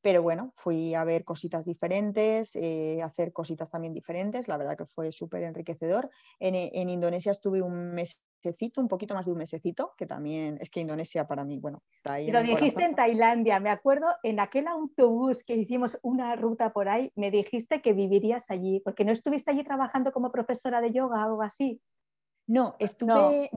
[0.02, 4.86] Pero bueno, fui a ver cositas diferentes, eh, hacer cositas también diferentes, la verdad que
[4.86, 6.10] fue súper enriquecedor.
[6.38, 10.70] En, en, Indonesia estuve un mesecito, un poquito más de un mesecito, que también es
[10.70, 12.30] que Indonesia para mí, bueno, está ahí.
[12.30, 17.12] Lo dijiste en Tailandia, me acuerdo en aquel autobús que hicimos una ruta por ahí,
[17.14, 21.28] me dijiste que vivirías allí, porque no estuviste allí trabajando como profesora de yoga o
[21.30, 21.80] algo así.
[22.46, 23.50] No, estuve,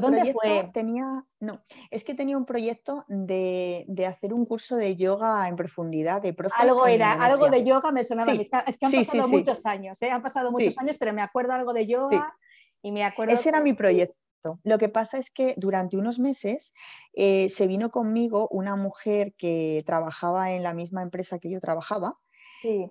[0.00, 0.70] ¿Dónde fue?
[0.72, 6.22] Tenía, no, es que tenía un proyecto de, hacer un curso de yoga en profundidad.
[6.22, 8.32] De algo era, algo de yoga me sonaba.
[8.32, 10.10] Es que han pasado muchos años, ¿eh?
[10.10, 12.34] han pasado muchos años, pero me acuerdo algo de yoga
[12.82, 13.34] y me acuerdo.
[13.34, 14.16] Ese era mi proyecto.
[14.62, 16.72] Lo que pasa es que durante unos meses
[17.14, 22.16] eh, se vino conmigo una mujer que trabajaba en la misma empresa que yo trabajaba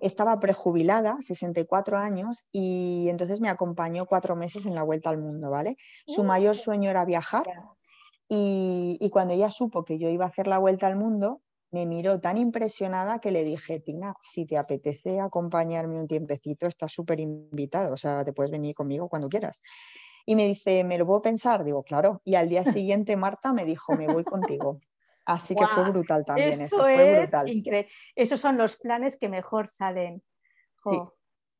[0.00, 5.50] estaba prejubilada, 64 años, y entonces me acompañó cuatro meses en la vuelta al mundo,
[5.50, 5.76] ¿vale?
[6.06, 6.58] Su mayor uh.
[6.58, 7.46] sueño era viajar
[8.28, 11.86] y, y cuando ella supo que yo iba a hacer la vuelta al mundo, me
[11.86, 17.20] miró tan impresionada que le dije, Tina, si te apetece acompañarme un tiempecito, estás súper
[17.20, 19.60] invitado, o sea, te puedes venir conmigo cuando quieras.
[20.24, 21.64] Y me dice, ¿me lo puedo pensar?
[21.64, 22.20] Digo, claro.
[22.24, 24.80] Y al día siguiente Marta me dijo, me voy contigo.
[25.26, 27.88] Así que fue brutal también eso, fue brutal.
[28.14, 30.22] Esos son los planes que mejor salen.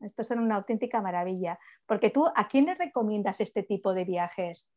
[0.01, 1.59] Estos son una auténtica maravilla.
[1.85, 4.71] Porque tú, ¿a quién le recomiendas este tipo de viajes?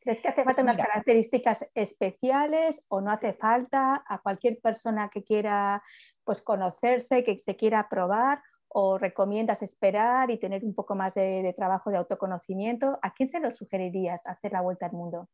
[0.00, 5.22] ¿Crees que hace falta unas características especiales o no hace falta a cualquier persona que
[5.22, 5.82] quiera
[6.24, 8.42] pues, conocerse, que se quiera probar?
[8.66, 12.98] ¿O recomiendas esperar y tener un poco más de, de trabajo de autoconocimiento?
[13.00, 15.28] ¿A quién se lo sugerirías hacer la vuelta al mundo?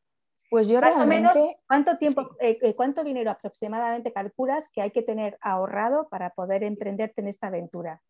[0.51, 1.29] Pues yo Más realmente...
[1.29, 6.09] o menos, ¿cuánto tiempo, eh, eh, cuánto dinero aproximadamente calculas que hay que tener ahorrado
[6.09, 8.03] para poder emprenderte en esta aventura?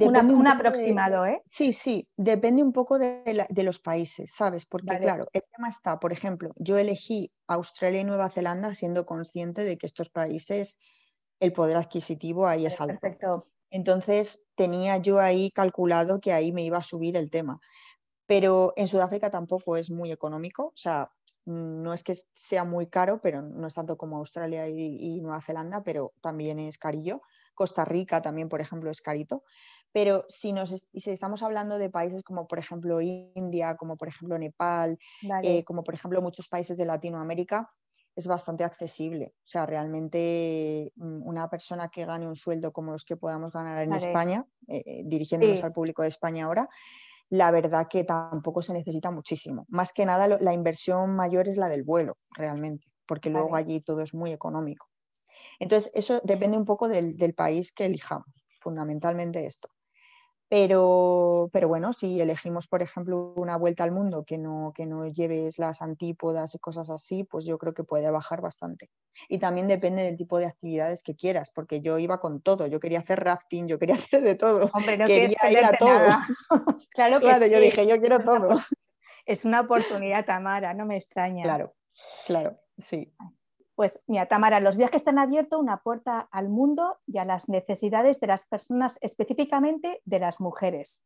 [0.00, 1.40] un aproximado, ¿eh?
[1.44, 4.66] Sí, sí, depende un poco de, los países, ¿sabes?
[4.66, 9.62] Porque claro, el tema está, por ejemplo, yo elegí Australia y Nueva Zelanda siendo consciente
[9.62, 10.78] de que estos países,
[11.38, 12.98] el poder adquisitivo ahí es alto.
[12.98, 13.46] Perfecto.
[13.70, 17.60] Entonces tenía yo ahí calculado que ahí me iba a subir el tema.
[18.26, 21.10] Pero en Sudáfrica tampoco es muy económico, o sea,
[21.46, 25.82] no es que sea muy caro, pero no es tanto como Australia y, Nueva Zelanda,
[25.82, 27.22] pero también es carillo.
[27.54, 29.44] Costa Rica también, por ejemplo, es carito.
[29.92, 34.36] Pero si, nos, si estamos hablando de países como, por ejemplo, India, como, por ejemplo,
[34.38, 34.98] Nepal,
[35.42, 37.70] eh, como, por ejemplo, muchos países de Latinoamérica,
[38.16, 39.34] es bastante accesible.
[39.38, 43.82] O sea, realmente mm, una persona que gane un sueldo como los que podamos ganar
[43.82, 46.68] en España, eh, eh, dirigiéndonos al público de España ahora,
[47.30, 49.66] la verdad que tampoco se necesita muchísimo.
[49.68, 54.02] Más que nada, la inversión mayor es la del vuelo, realmente, porque luego allí todo
[54.02, 54.88] es muy económico.
[55.58, 58.26] Entonces, eso depende un poco del, del país que elijamos,
[58.60, 59.68] fundamentalmente esto.
[60.48, 65.06] Pero, pero, bueno, si elegimos, por ejemplo, una vuelta al mundo que no, que no
[65.06, 68.90] lleves las antípodas y cosas así, pues yo creo que puede bajar bastante.
[69.28, 72.78] Y también depende del tipo de actividades que quieras, porque yo iba con todo, yo
[72.78, 76.08] quería hacer rafting, yo quería hacer de todo, Hombre, no quería ir a todo.
[76.90, 78.48] claro que claro, yo dije, yo quiero todo.
[79.26, 81.44] Es una oportunidad, Tamara, no me extraña.
[81.44, 81.74] Claro,
[82.26, 83.10] claro, sí.
[83.74, 88.20] Pues mira, Tamara, los viajes están abiertos una puerta al mundo y a las necesidades
[88.20, 91.02] de las personas, específicamente de las mujeres.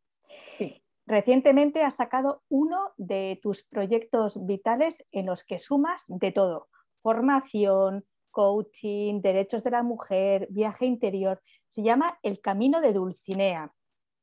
[1.07, 6.68] Recientemente has sacado uno de tus proyectos vitales en los que sumas de todo,
[7.02, 11.40] formación, coaching, derechos de la mujer, viaje interior.
[11.66, 13.72] Se llama El Camino de Dulcinea.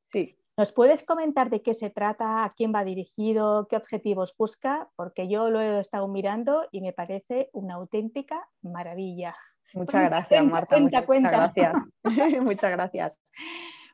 [0.10, 0.38] Sí.
[0.58, 4.90] ¿Nos puedes comentar de qué se trata, a quién va dirigido, qué objetivos busca?
[4.96, 9.36] Porque yo lo he estado mirando y me parece una auténtica maravilla.
[9.74, 10.80] Muchas gracias, Marta.
[10.80, 11.74] muchas, gracias.
[12.42, 13.20] muchas gracias.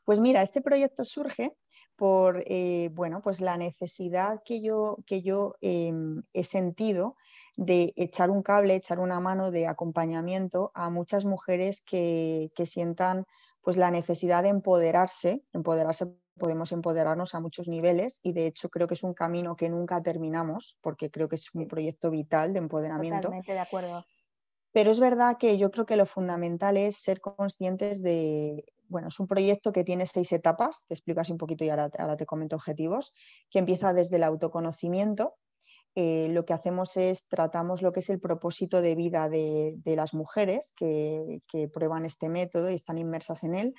[0.05, 1.55] Pues mira, este proyecto surge
[1.95, 7.15] por eh, bueno, pues la necesidad que yo, que yo em, he sentido
[7.57, 13.25] de echar un cable, echar una mano de acompañamiento a muchas mujeres que, que sientan
[13.61, 18.87] pues la necesidad de empoderarse, empoderarse podemos empoderarnos a muchos niveles y de hecho creo
[18.87, 22.57] que es un camino que nunca terminamos porque creo que es un proyecto vital de
[22.57, 23.27] empoderamiento.
[23.27, 24.03] Totalmente de acuerdo.
[24.71, 29.19] Pero es verdad que yo creo que lo fundamental es ser conscientes de, bueno, es
[29.19, 32.55] un proyecto que tiene seis etapas, te explico así un poquito y ahora, te comento
[32.55, 33.13] objetivos,
[33.51, 35.35] que empieza desde el autoconocimiento.
[35.93, 40.15] Eh, lo que hacemos es tratamos lo que es el propósito de vida de, las
[40.15, 43.73] mujeres que, que, prueban este método y están inmersas en él,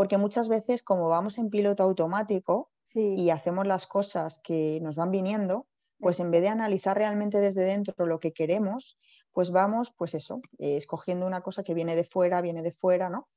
[0.00, 5.10] porque muchas veces como vamos en piloto automático y hacemos las cosas que nos van
[5.10, 5.66] viniendo,
[5.98, 8.98] pues en vez de analizar realmente desde dentro lo que queremos,
[9.30, 13.10] pues vamos, pues eso, eh, escogiendo una cosa que viene de fuera, viene de fuera,
[13.10, 13.28] ¿no?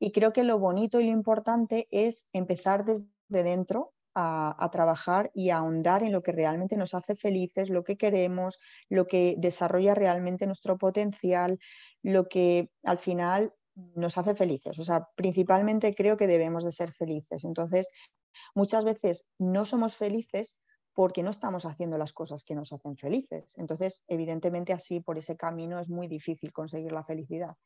[0.00, 5.30] Y creo que lo bonito y lo importante es empezar desde dentro a, a, trabajar
[5.34, 9.36] y a ahondar en lo que realmente nos hace felices, lo que queremos, lo que
[9.38, 11.60] desarrolla realmente nuestro potencial,
[12.02, 13.52] lo que al final
[13.94, 14.78] nos hace felices.
[14.78, 17.44] O sea, principalmente creo que debemos de ser felices.
[17.44, 17.90] Entonces,
[18.54, 20.58] muchas veces no somos felices
[20.94, 23.56] porque no estamos haciendo las cosas que nos hacen felices.
[23.56, 27.56] Entonces, evidentemente así por ese camino es muy difícil conseguir la felicidad.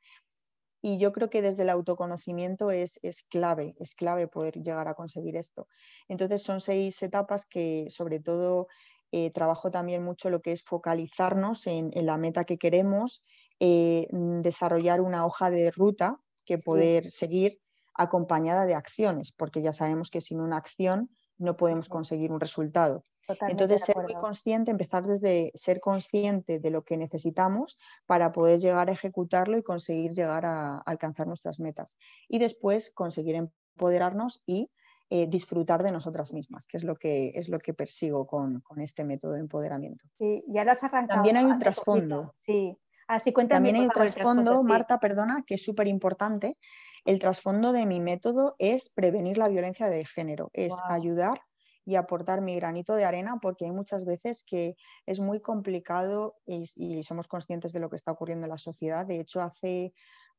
[0.83, 4.94] Y yo creo que desde el autoconocimiento es, es, clave, es clave poder llegar a
[4.94, 5.68] conseguir esto.
[6.09, 8.66] Entonces son seis etapas que sobre todo
[9.14, 13.22] eh, trabajo también mucho lo que es focalizarnos en, la meta que queremos,
[13.64, 17.61] eh, desarrollar una hoja de ruta que poder seguir
[17.94, 23.05] acompañada de acciones, porque ya sabemos que sin una acción no podemos conseguir un resultado.
[23.46, 28.88] Entonces, ser muy consciente, empezar desde ser consciente de lo que necesitamos para poder llegar
[28.88, 31.96] a ejecutarlo y conseguir llegar a, alcanzar nuestras metas.
[32.27, 34.72] Y después conseguir empoderarnos y
[35.09, 39.05] eh, disfrutar de nosotras mismas, que es lo que, es lo que persigo con, este
[39.05, 40.05] método de empoderamiento.
[40.18, 41.18] Sí, ya lo has arrancado.
[41.18, 42.35] También hay un trasfondo.
[42.40, 42.77] Sí.
[43.12, 43.68] Así cuéntame.
[43.68, 46.57] También hay un trasfondo, Marta, perdona, que es súper importante.
[47.05, 51.42] El trasfondo de mi método es prevenir la violencia de género, es ayudar
[51.85, 57.03] y aportar mi granito de arena porque hay muchas veces que es muy complicado y,
[57.03, 59.05] somos conscientes de lo que está ocurriendo en la sociedad.
[59.05, 59.92] De hecho, hace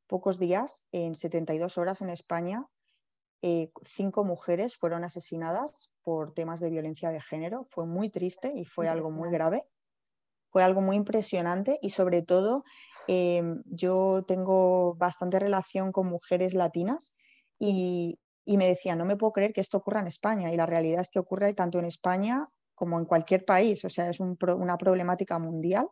[0.07, 2.65] pocos días, en 72 horas en España,
[3.43, 7.67] eh, cinco mujeres fueron asesinadas por temas de violencia de género.
[7.69, 9.67] Fue muy triste y fue algo muy grave.
[10.53, 12.63] Fue algo muy impresionante y sobre todo
[13.09, 17.13] em, yo tengo bastante relación con mujeres latinas
[17.59, 20.53] y, y me decía, no me puedo creer que esto ocurra en España.
[20.53, 23.83] Y la realidad es que ocurre tanto en España como en cualquier país.
[23.83, 25.87] O sea, es una problemática mundial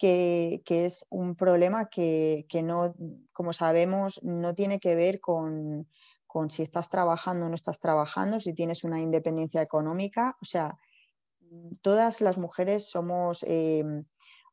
[0.00, 2.94] que, es un problema que, no,
[3.32, 5.86] como sabemos, no tiene que ver con,
[6.48, 10.36] si estás trabajando o no estás trabajando, si tienes una independencia económica.
[10.40, 10.78] O sea,
[11.82, 13.44] todas las mujeres somos...
[13.46, 13.84] Eh,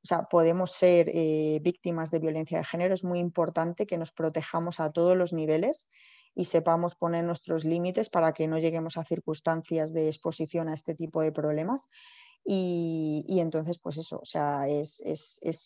[0.04, 2.94] o sea, podemos ser eh, víctimas de violencia de género.
[2.94, 5.88] Es muy importante que nos protejamos a todos los niveles
[6.34, 10.96] y sepamos poner nuestros límites para que no lleguemos a circunstancias de exposición a este
[10.96, 11.90] tipo de problemas.
[12.50, 15.02] Y, entonces, pues eso, o sea, es,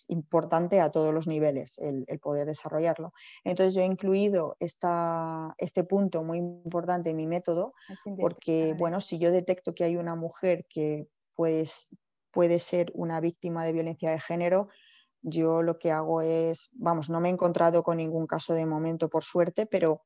[0.08, 3.14] importante a todos los niveles el, poder desarrollarlo.
[3.44, 7.76] Entonces, yo he incluido esta, este punto muy importante en mi método,
[8.20, 11.96] porque, bueno, si yo detecto que hay una mujer que pues,
[12.32, 14.70] puede ser una víctima de violencia de género,
[15.22, 19.10] yo lo que hago es, vamos, no me he encontrado con ningún caso de momento,
[19.10, 20.04] por suerte, pero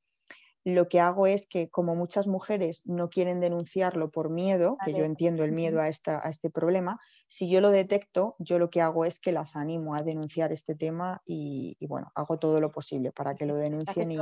[0.66, 5.06] lo que hago es que como muchas mujeres no quieren denunciarlo por miedo, que yo
[5.06, 9.20] entiendo el miedo a, este problema, si yo lo detecto, yo lo que hago es
[9.20, 13.46] que las animo a denunciar este tema y, bueno, hago todo lo posible para que
[13.46, 14.18] lo denuncien y,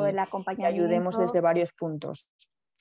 [0.66, 2.28] ayudemos desde varios puntos.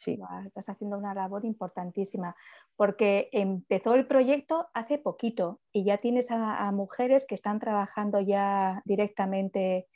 [0.03, 0.19] Sí.
[0.47, 2.35] Estás haciendo una labor importantísima
[2.77, 8.83] porque empezó el proyecto hace poquito y ya tienes a mujeres que están trabajando ya
[8.85, 9.87] directamente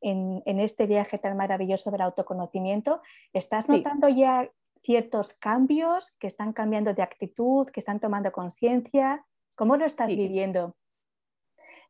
[0.00, 3.00] en, este viaje tan maravilloso del autoconocimiento,
[3.32, 4.50] ¿estás notando ya
[4.82, 9.26] ciertos cambios que están cambiando de actitud, que están tomando conciencia?
[9.54, 10.76] ¿Cómo lo estás viviendo?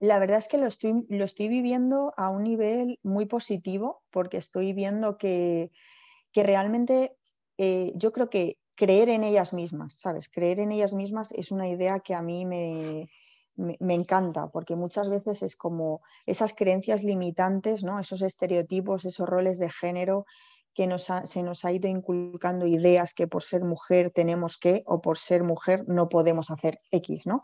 [0.00, 4.38] La verdad es que lo estoy, lo estoy viviendo a un nivel muy positivo porque
[4.38, 5.70] estoy viendo que,
[6.34, 7.16] realmente
[7.62, 10.30] eh, yo creo que creer en ellas mismas, ¿sabes?
[10.30, 13.06] Creer en ellas mismas es una idea que a mí me,
[13.54, 18.00] me, encanta, porque muchas veces es como esas creencias limitantes, ¿no?
[18.00, 20.24] esos estereotipos, esos roles de género
[20.72, 20.88] que
[21.24, 25.42] se nos ha ido inculcando ideas que por ser mujer tenemos que o por ser
[25.42, 27.26] mujer no podemos hacer X.
[27.26, 27.42] ¿no?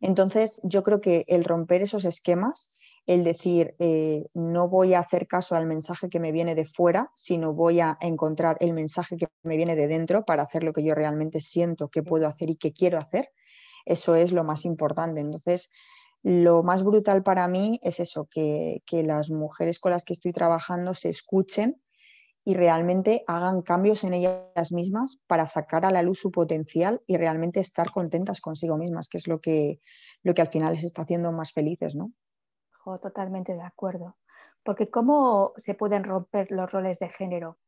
[0.00, 5.26] Entonces yo creo que el romper esos esquemas, el decir eh, no voy a hacer
[5.26, 9.28] caso al mensaje que me viene de fuera, sino voy a encontrar el mensaje que
[9.42, 12.56] me viene de dentro para hacer lo que yo realmente siento que puedo hacer y
[12.56, 13.30] que quiero hacer
[13.86, 15.20] eso es lo más importante.
[15.20, 15.70] Entonces,
[16.22, 20.92] lo más brutal para mí es eso, que, las mujeres con las que estoy trabajando
[20.92, 21.80] se escuchen
[22.44, 27.16] y realmente hagan cambios en ellas mismas para sacar a la luz su potencial y
[27.16, 29.80] realmente estar contentas consigo mismas, que es lo que,
[30.22, 32.12] lo que al final les está haciendo más felices, ¿no?
[33.00, 34.16] Totalmente de acuerdo.
[34.62, 37.58] Porque ¿cómo se pueden romper los roles de género?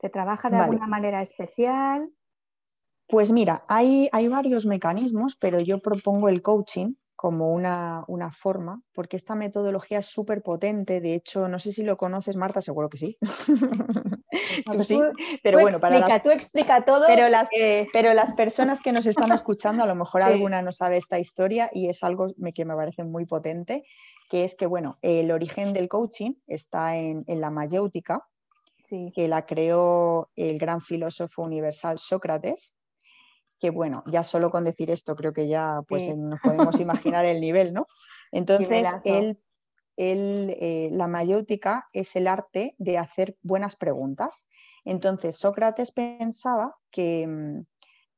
[0.00, 2.12] ¿Se trabaja de alguna manera especial?
[3.08, 9.16] Pues mira, hay, hay varios mecanismos, pero yo propongo el coaching como una, forma, porque
[9.16, 11.00] esta metodología es súper potente.
[11.00, 13.18] De hecho, no sé si lo conoces, Marta, seguro que sí.
[14.70, 15.00] tú sí,
[15.42, 16.22] pero bueno, para la...
[16.22, 17.06] tú explica todo.
[17.08, 17.48] Pero las,
[17.92, 21.68] pero las personas que nos están escuchando, a lo mejor alguna no sabe esta historia
[21.72, 23.82] y es algo que me parece muy potente,
[24.30, 28.28] que es que, bueno, el origen del coaching está en, la mayéutica,
[28.88, 32.74] que la creó el gran filósofo universal Sócrates
[33.58, 37.40] que bueno, ya solo con decir esto creo que ya pues nos podemos imaginar el
[37.40, 37.86] nivel, ¿no?
[38.32, 39.38] Entonces, él,
[39.96, 44.46] eh, la mayéutica es el arte de hacer buenas preguntas.
[44.84, 47.62] Entonces, Sócrates pensaba que, mm,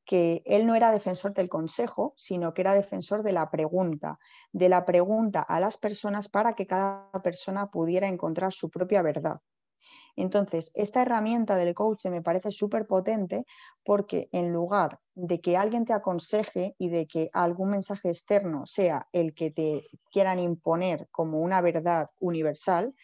[0.05, 4.19] que él no era defensor del consejo, sino que era defensor de la pregunta,
[4.53, 9.41] de la pregunta a las personas para que cada persona pudiera encontrar su propia verdad.
[10.17, 13.45] Entonces, esta herramienta del coach me parece súper potente
[13.85, 19.09] porque en lugar de que alguien te aconseje y de que algún mensaje externo sea
[19.13, 22.95] el que te quieran imponer como una verdad universal,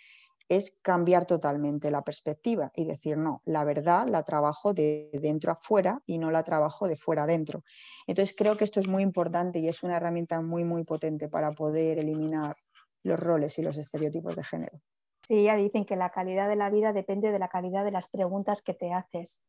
[0.49, 5.57] es cambiar totalmente la perspectiva y decir, no, la verdad la trabajo de dentro a
[5.57, 7.65] fuera y no la trabajo de fuera adentro.
[8.07, 11.53] Entonces creo que esto es muy importante y es una herramienta muy, muy potente para
[11.53, 12.57] poder eliminar
[13.03, 14.81] los roles y los estereotipos de género.
[15.27, 18.09] Sí, ya dicen que la calidad de la vida depende de la calidad de las
[18.09, 19.43] preguntas que te haces.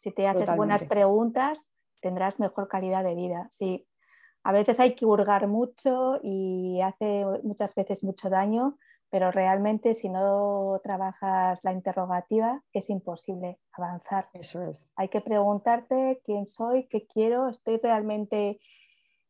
[0.00, 1.68] Si te haces buenas preguntas,
[2.00, 3.48] tendrás mejor calidad de vida.
[3.50, 3.84] Sí,
[4.44, 8.78] a veces hay que hurgar mucho y hace muchas veces mucho daño,
[9.10, 14.28] pero realmente si no trabajas la interrogativa es imposible avanzar.
[14.34, 14.88] Eso es.
[14.94, 18.60] Hay que preguntarte quién soy, qué quiero, estoy realmente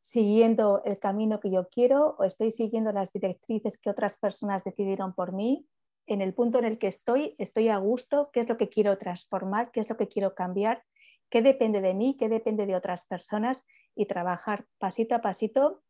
[0.01, 5.15] siguiendo el camino que yo quiero o estoy siguiendo las directrices que otras personas decidieron
[5.15, 5.67] por mí
[6.07, 8.99] en el punto en el que estoy, estoy a gusto, qué es lo que quiero
[8.99, 10.85] transformar, qué es lo que quiero cambiar,
[11.31, 15.83] qué depende de mí, qué depende de otras personas y trabajar pasito a pasito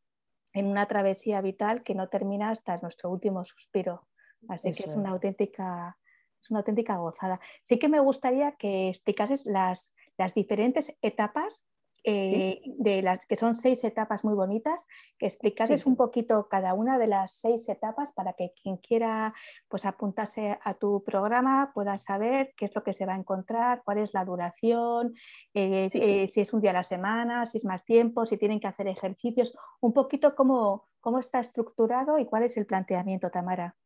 [0.52, 4.06] en una travesía vital que no termina hasta nuestro último suspiro.
[4.48, 5.98] Así que es una auténtica
[6.44, 7.40] es una auténtica gozada.
[7.62, 11.66] Sí que me gustaría que explicases las, las diferentes etapas
[12.06, 14.86] eh, de las que son seis etapas muy bonitas,
[15.18, 19.32] que explicases un poquito cada una de las seis etapas para que quien quiera
[19.68, 23.82] pues apuntarse a tu programa pueda saber qué es lo que se va a encontrar,
[23.86, 25.14] cuál es la duración,
[25.54, 28.60] eh, eh, si es un día a la semana, si es más tiempo, si tienen
[28.60, 33.76] que hacer ejercicios, un poquito cómo, cómo está estructurado y cuál es el planteamiento, Tamara.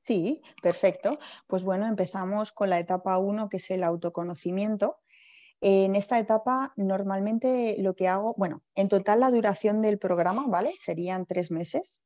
[0.00, 1.18] Sí, perfecto.
[1.46, 4.98] Pues bueno, empezamos con la etapa uno, que es el autoconocimiento
[5.60, 10.74] en esta etapa normalmente lo que hago, bueno, en total la duración del programa, ¿vale?
[10.76, 12.02] Serían tres meses.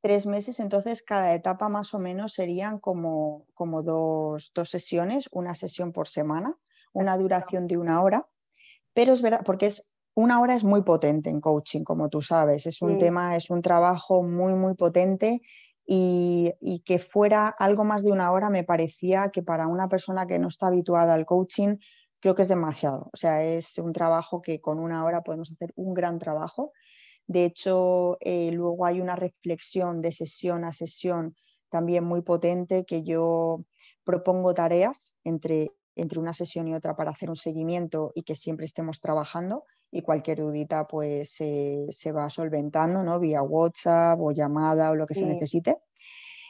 [0.00, 5.92] Tres meses, entonces cada etapa más o menos serían como, como dos, sesiones, una sesión
[5.92, 6.56] por semana,
[6.92, 8.26] una duración de una hora,
[8.94, 12.66] pero es verdad, porque es una hora es muy potente en coaching, como tú sabes,
[12.66, 15.42] es un tema, es un trabajo muy, muy potente
[15.84, 20.26] y, y, que fuera algo más de una hora me parecía que para una persona
[20.26, 21.76] que no está habituada al coaching
[22.20, 23.10] creo que es demasiado.
[23.12, 26.72] O sea, es un trabajo que con una hora podemos hacer un gran trabajo.
[27.26, 31.36] De hecho, eh, luego hay una reflexión de sesión a sesión
[31.68, 33.64] también muy potente que yo
[34.04, 38.66] propongo tareas entre, entre una sesión y otra para hacer un seguimiento y que siempre
[38.66, 43.18] estemos trabajando y cualquier dudita pues se va solventando ¿no?
[43.18, 45.78] vía WhatsApp o llamada o lo que se necesite.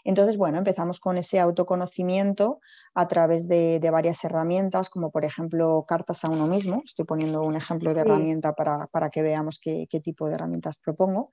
[0.06, 2.60] Entonces, bueno, empezamos con ese autoconocimiento
[2.94, 6.82] a través de, varias herramientas, como por ejemplo cartas a uno mismo.
[6.84, 11.32] Estoy poniendo un ejemplo de herramienta para, que veamos qué, tipo de herramientas propongo.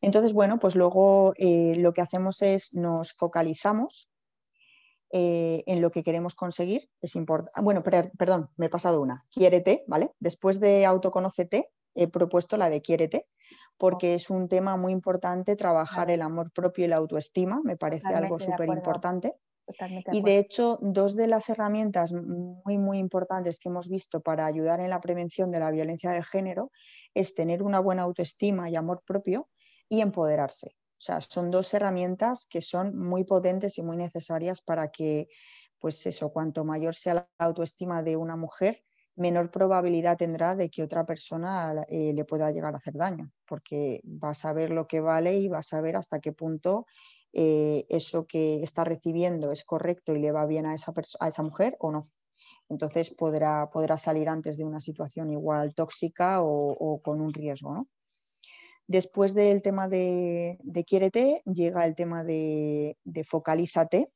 [0.00, 4.10] Entonces, bueno, pues luego eh, lo que hacemos es nos focalizamos
[5.12, 6.90] eh, en lo que queremos conseguir.
[7.00, 7.60] Es importante.
[7.62, 9.24] Bueno, perdón, me he pasado una.
[9.30, 10.10] Quiérete, ¿vale?
[10.18, 13.28] Después de autoconócete, he propuesto la de quiérete,
[13.76, 18.14] porque es un tema muy importante trabajar el amor propio y la autoestima, me parece
[18.14, 19.34] algo súper importante.
[20.12, 24.80] y de hecho, dos de las herramientas muy, muy importantes que hemos visto para ayudar
[24.80, 26.70] en la prevención de la violencia de género
[27.14, 29.48] es tener una buena autoestima y amor propio
[29.88, 30.76] y empoderarse.
[30.98, 35.28] O sea, son dos herramientas que son muy potentes y muy necesarias para que,
[35.78, 38.82] pues eso, cuanto mayor sea la autoestima de una mujer,
[39.16, 44.00] menor probabilidad tendrá de que otra persona eh, le pueda llegar a hacer daño, porque
[44.04, 46.86] va a saber lo que vale y va a saber hasta qué punto
[47.32, 51.42] eh, eso que está recibiendo es correcto y le va bien a esa, a esa
[51.42, 52.08] mujer o no.
[52.68, 57.88] Entonces podrá, podrá, salir antes de una situación igual tóxica o, con un riesgo.
[58.86, 64.10] Después del tema de, de quiérete, llega el tema de, de focalízate.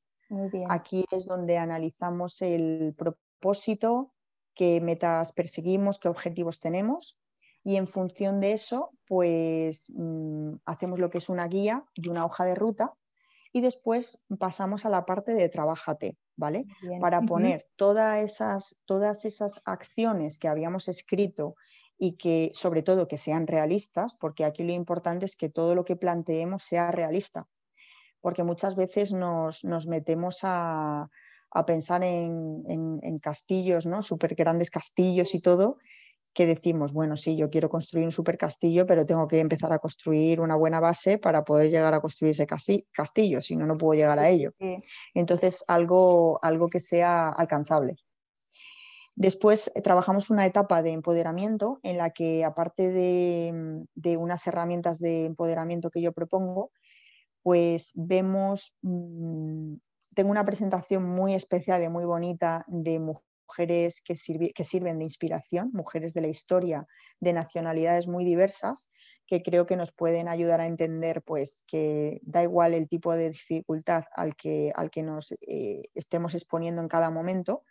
[0.68, 4.12] Aquí es donde analizamos el propósito,
[4.58, 7.16] qué metas perseguimos, qué objetivos tenemos
[7.62, 12.26] y en función de eso, pues mm, hacemos lo que es una guía y una
[12.26, 12.92] hoja de ruta
[13.52, 16.66] y después pasamos a la parte de trabájate, ¿vale?
[17.00, 21.54] Para poner todas, esas, todas esas acciones que habíamos escrito
[21.96, 25.84] y que sobre todo que sean realistas, porque aquí lo importante es que todo lo
[25.84, 27.46] que planteemos sea realista,
[28.20, 31.08] porque muchas veces nos metemos a,
[31.50, 34.02] a pensar en, castillos, ¿no?
[34.02, 35.78] Súper grandes castillos y todo,
[36.32, 39.78] que decimos, bueno, sí, yo quiero construir un super castillo, pero tengo que empezar a
[39.78, 43.98] construir una buena base para poder llegar a construir ese castillo, si no, no puedo
[43.98, 44.52] llegar a ello.
[45.14, 47.96] Entonces, algo, algo que sea alcanzable.
[49.16, 55.00] Después eh, trabajamos una etapa de empoderamiento en la que, aparte de, de unas herramientas
[55.00, 56.70] de empoderamiento que yo propongo,
[57.42, 59.74] pues vemos, mm,
[60.14, 64.14] tengo una presentación muy especial y muy bonita de mujeres que,
[64.54, 66.86] que sirven de inspiración, mujeres de la historia,
[67.20, 68.88] de nacionalidades muy diversas,
[69.26, 73.30] que creo que nos pueden ayudar a entender pues, que da igual el tipo de
[73.30, 77.62] dificultad al que, al que nos eh, estemos exponiendo en cada momento,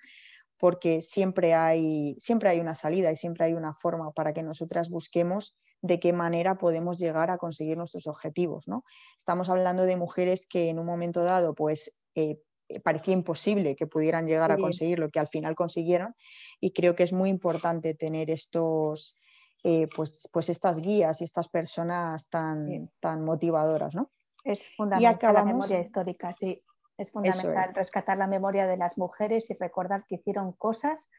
[0.58, 4.90] porque siempre hay, siempre hay una salida y siempre hay una forma para que nosotras
[4.90, 8.68] busquemos de qué manera podemos llegar a conseguir nuestros objetivos.
[8.68, 8.84] ¿no?
[9.18, 14.28] Estamos hablando de mujeres que en un momento dado pues, eh, parecía imposible que pudieran
[14.28, 16.16] llegar a conseguir lo que al final consiguieron
[16.60, 19.18] y creo que es muy importante tener estos,
[19.64, 23.96] eh, pues, pues estas guías y estas personas tan, tan motivadoras.
[23.96, 24.12] ¿no?
[24.44, 26.62] Es fundamental la memoria histórica, sí.
[26.98, 31.12] Es fundamental rescatar la memoria de las mujeres y recordar que hicieron cosas.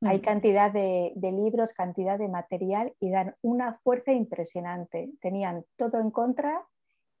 [0.00, 0.22] Hay mm.
[0.22, 5.10] cantidad de, libros, cantidad de material y dan una fuerza impresionante.
[5.20, 6.66] Tenían todo en contra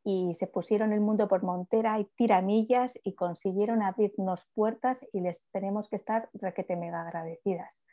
[0.04, 5.42] y se pusieron el mundo por montera y tiramillas y consiguieron abrirnos puertas y les
[5.50, 7.84] tenemos que estar requete mega agradecidas.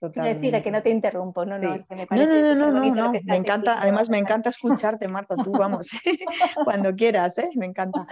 [0.00, 0.62] Totalmente.
[0.62, 4.48] que no te interrumpo, no, no, no, no, no, no, me encanta, además me encanta
[4.48, 5.90] escucharte, Marta, tú vamos,
[6.64, 7.50] cuando quieras, ¿eh?
[7.56, 8.06] me encanta.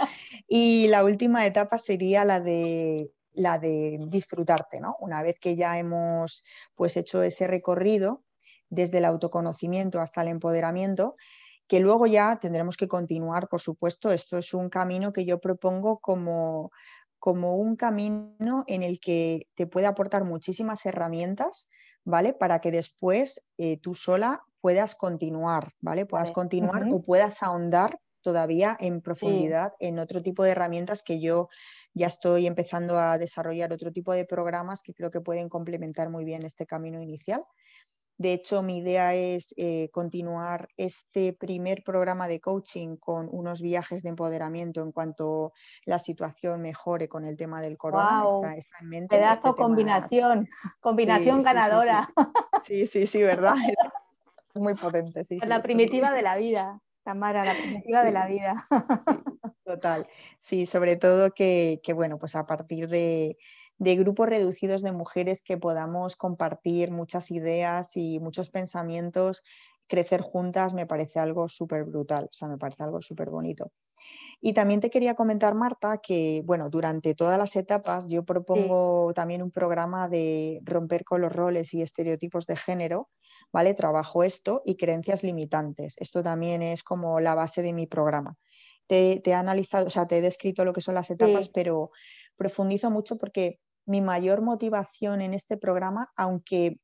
[0.49, 4.97] Y la última etapa sería la de la de disfrutarte, ¿no?
[4.99, 6.45] Una vez que ya hemos
[6.75, 8.25] pues hecho ese recorrido
[8.69, 11.15] desde el autoconocimiento hasta el empoderamiento,
[11.67, 15.99] que luego ya tendremos que continuar, por supuesto, esto es un camino que yo propongo
[15.99, 16.71] como
[17.19, 21.69] como un camino en el que te puede aportar muchísimas herramientas,
[22.05, 22.35] ¿vale?
[22.35, 26.07] Para que después eh, tú sola puedas continuar, ¿vale?
[26.07, 31.49] Puedas continuar o puedas ahondar todavía en profundidad en otro tipo de herramientas que yo
[31.95, 36.25] ya estoy empezando a desarrollar otro tipo de programas que creo que pueden complementar muy
[36.25, 37.45] bien este camino inicial.
[38.19, 44.03] De hecho, mi idea es eh, continuar este primer programa de coaching con unos viajes
[44.03, 45.53] de empoderamiento en cuanto
[45.85, 48.25] la situación mejore con el tema del corona.
[48.57, 49.17] Está, en mente.
[49.17, 50.49] Pedazo este combinación,
[50.81, 52.11] combinación ganadora.
[52.63, 53.55] Sí sí, sí, ¿verdad?
[54.55, 55.23] Muy potente.
[55.23, 58.67] Sí, la primitiva de la vida, Tamara, la primitiva de la vida.
[59.65, 60.09] total.
[60.39, 63.37] Sí, sobre todo que, que, bueno, pues a partir de,
[63.79, 69.43] de grupos reducidos de mujeres que podamos compartir muchas ideas y muchos pensamientos,
[69.87, 73.73] crecer juntas, me parece algo súper brutal, o sea, me parece algo súper bonito.
[74.41, 79.43] Y también te quería comentar, Marta, que bueno, durante todas las etapas yo propongo también
[79.43, 83.09] un programa de romper con los roles y estereotipos de género,
[83.53, 83.75] ¿vale?
[83.75, 85.95] Trabajo esto y creencias limitantes.
[85.99, 88.37] Esto también es como la base de mi programa.
[88.87, 91.91] Te, he analizado, o sea, te he descrito lo que son las etapas, pero
[92.37, 96.81] profundizo mucho porque mi mayor motivación en este programa, aunque,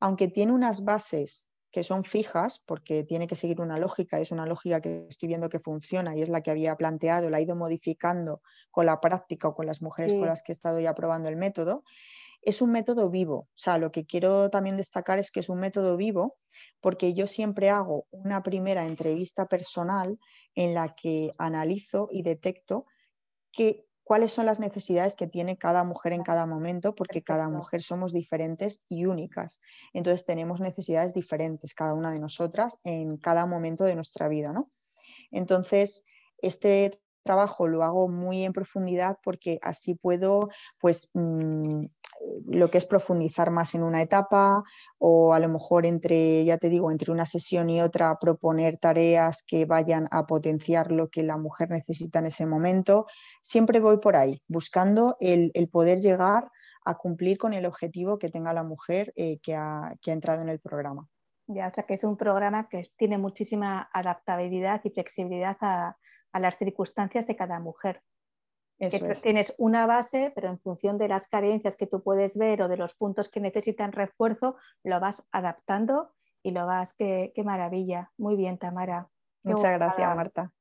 [0.00, 4.46] aunque tiene unas bases que son fijas, porque tiene que seguir una lógica, es una
[4.46, 7.56] lógica que estoy viendo que funciona y es la que había planteado, la he ido
[7.56, 8.40] modificando
[8.70, 11.36] con la práctica o con las mujeres con las que he estado ya probando el
[11.36, 11.84] método,
[12.40, 13.36] es un método vivo.
[13.36, 16.36] O sea, lo que quiero también destacar es que es un método vivo
[16.80, 20.18] porque yo siempre hago una primera entrevista personal
[20.54, 22.86] en la que analizo y detecto
[23.52, 27.82] que cuáles son las necesidades que tiene cada mujer en cada momento, porque cada mujer
[27.82, 29.60] somos diferentes y únicas.
[29.92, 34.54] Entonces tenemos necesidades diferentes, cada una de nosotras, en cada momento de nuestra vida.
[34.54, 34.70] ¿no?
[35.30, 36.06] Entonces,
[36.40, 40.48] este trabajo lo hago muy en profundidad porque así puedo,
[40.80, 41.84] pues, mm,
[42.46, 44.64] lo que es profundizar más en una etapa
[44.96, 49.44] o a lo mejor entre, ya te digo, entre una sesión y otra proponer tareas
[49.46, 53.04] que vayan a potenciar lo que la mujer necesita en ese momento.
[53.42, 56.50] Siempre voy por ahí, buscando el, poder llegar
[56.86, 60.60] a cumplir con el objetivo que tenga la mujer eh, que, ha, entrado en el
[60.60, 61.06] programa.
[61.46, 65.96] Ya, o sea que es un programa que tiene muchísima adaptabilidad y flexibilidad a,
[66.32, 68.02] a las circunstancias de cada mujer.
[69.22, 72.76] Tienes una base, pero en función de las carencias que tú puedes ver o de
[72.76, 76.12] los puntos que necesitan refuerzo, lo vas adaptando
[76.44, 78.12] y lo vas, qué, qué maravilla.
[78.16, 79.08] Muy bien, Tamara.
[79.42, 80.52] Muchas gracias, Marta.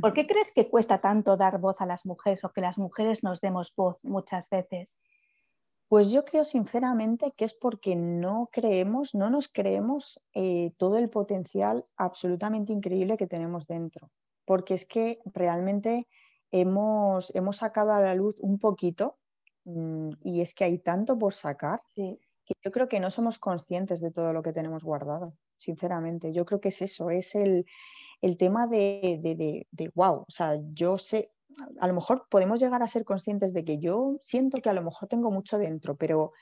[0.00, 3.22] ¿Por qué crees que cuesta tanto dar voz a las mujeres o que las mujeres
[3.22, 4.96] nos demos voz muchas veces?
[5.88, 11.10] Pues yo creo sinceramente que es porque no creemos, no nos creemos eh, todo el
[11.10, 14.10] potencial absolutamente increíble que tenemos dentro
[14.52, 16.06] porque es que realmente
[16.50, 19.16] hemos, hemos sacado a la luz un poquito
[19.64, 22.18] mm, y es que hay tanto por sacar que
[22.62, 26.34] yo creo que no somos conscientes de todo lo que tenemos guardado, sinceramente.
[26.34, 27.64] Yo creo que es eso, es el,
[28.36, 31.32] tema de, de, de, wow, o sea, yo sé,
[31.80, 34.82] a lo mejor podemos llegar a ser conscientes de que yo siento que a lo
[34.82, 36.32] mejor tengo mucho dentro, pero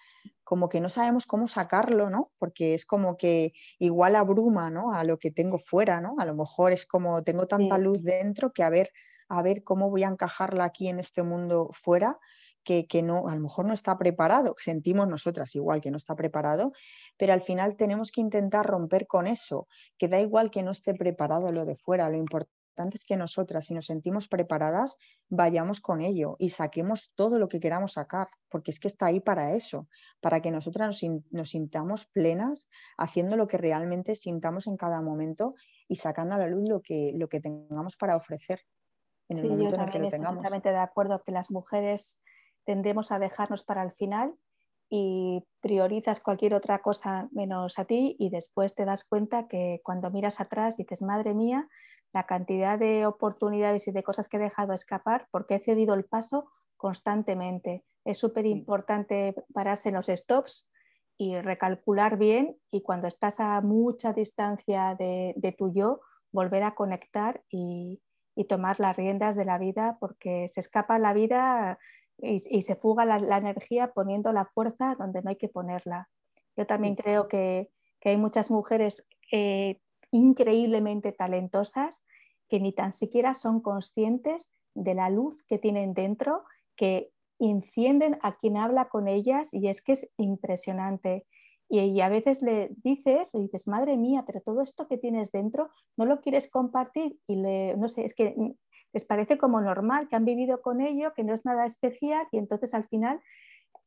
[0.44, 2.32] como que no sabemos cómo sacarlo, ¿no?
[2.38, 4.92] Porque es como que igual abruma, ¿no?
[4.92, 6.16] A lo que tengo fuera, ¿no?
[6.18, 8.90] A lo mejor es como tengo tanta luz dentro que a ver,
[9.28, 12.18] a ver cómo voy a encajarla aquí en este mundo fuera,
[12.64, 16.14] que, que, no, a lo mejor no está preparado, sentimos nosotras igual que no está
[16.14, 16.72] preparado,
[17.16, 19.66] pero al final tenemos que intentar romper con eso,
[19.98, 23.66] que da igual que no esté preparado lo de fuera, lo importante es que nosotras,
[23.66, 24.96] si nos sentimos preparadas,
[25.28, 29.20] vayamos con ello y saquemos todo lo que queramos sacar, porque es que está ahí
[29.20, 29.88] para eso,
[30.20, 31.00] para que nosotras
[31.30, 35.54] nos, sintamos plenas, haciendo lo que realmente sintamos en cada momento
[35.88, 38.60] y sacando a la luz lo que, lo que tengamos para ofrecer.
[39.28, 42.20] En el momento yo también estoy totalmente de acuerdo que las mujeres
[42.64, 44.34] tendemos a dejarnos para el final
[44.90, 50.10] y priorizas cualquier otra cosa menos a ti y después te das cuenta que cuando
[50.10, 51.68] miras atrás dices, madre mía,
[52.12, 56.04] la cantidad de oportunidades y de cosas que he dejado escapar porque he cedido el
[56.04, 57.84] paso constantemente.
[58.04, 60.68] Es súper importante pararse en los stops
[61.18, 66.00] y recalcular bien y cuando estás a mucha distancia de, tu yo,
[66.32, 68.00] volver a conectar y,
[68.48, 71.78] tomar las riendas de la vida porque se escapa la vida
[72.16, 76.08] y, se fuga la, energía poniendo la fuerza donde no hay que ponerla.
[76.56, 77.68] Yo también creo que,
[78.02, 79.78] hay muchas mujeres eh,
[80.12, 82.04] increíblemente talentosas
[82.48, 86.44] que ni tan siquiera son conscientes de la luz que tienen dentro,
[86.76, 91.26] que encienden a quien habla con ellas y es que es impresionante.
[91.68, 96.04] Y, a veces le dices, dices, madre mía, pero todo esto que tienes dentro no
[96.04, 98.34] lo quieres compartir y le, no sé, es que
[98.92, 102.38] les parece como normal, que han vivido con ello, que no es nada especial y
[102.38, 103.20] entonces al final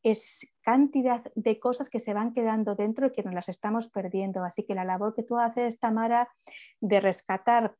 [0.03, 4.43] es cantidad de cosas que se van quedando dentro y que nos las estamos perdiendo.
[4.43, 6.29] Así que la labor que tú haces, Tamara,
[6.81, 7.75] de rescatar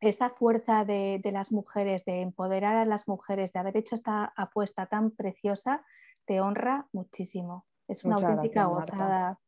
[0.00, 4.86] esa fuerza de, las mujeres, de empoderar a las mujeres, de haber hecho esta apuesta
[4.86, 5.84] tan preciosa,
[6.26, 7.66] te honra muchísimo.
[7.88, 9.38] Es una auténtica gozada.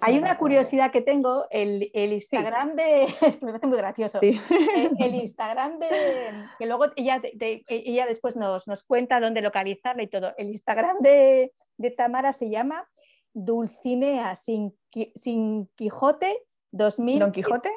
[0.00, 5.14] Hay una curiosidad que tengo, el, Instagram de, es que me parece muy gracioso, el,
[5.14, 5.88] Instagram de,
[6.58, 7.20] que luego ella,
[7.68, 11.52] ella después nos, cuenta dónde localizarla y todo, el Instagram de,
[11.96, 12.88] Tamara se llama
[13.32, 14.76] Dulcinea sin,
[15.14, 16.42] sin Quijote
[16.72, 17.18] 2000.
[17.18, 17.70] ¿Don Quijote?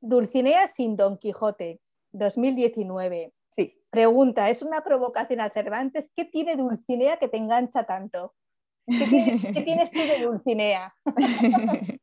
[0.00, 1.80] Dulcinea sin Don Quijote
[2.12, 3.32] 2019.
[3.56, 3.78] Sí.
[3.90, 6.10] Pregunta, ¿es una provocación a Cervantes?
[6.14, 8.34] ¿Qué tiene Dulcinea que te engancha tanto?
[8.86, 10.94] ¿Qué tienes, tú de Dulcinea?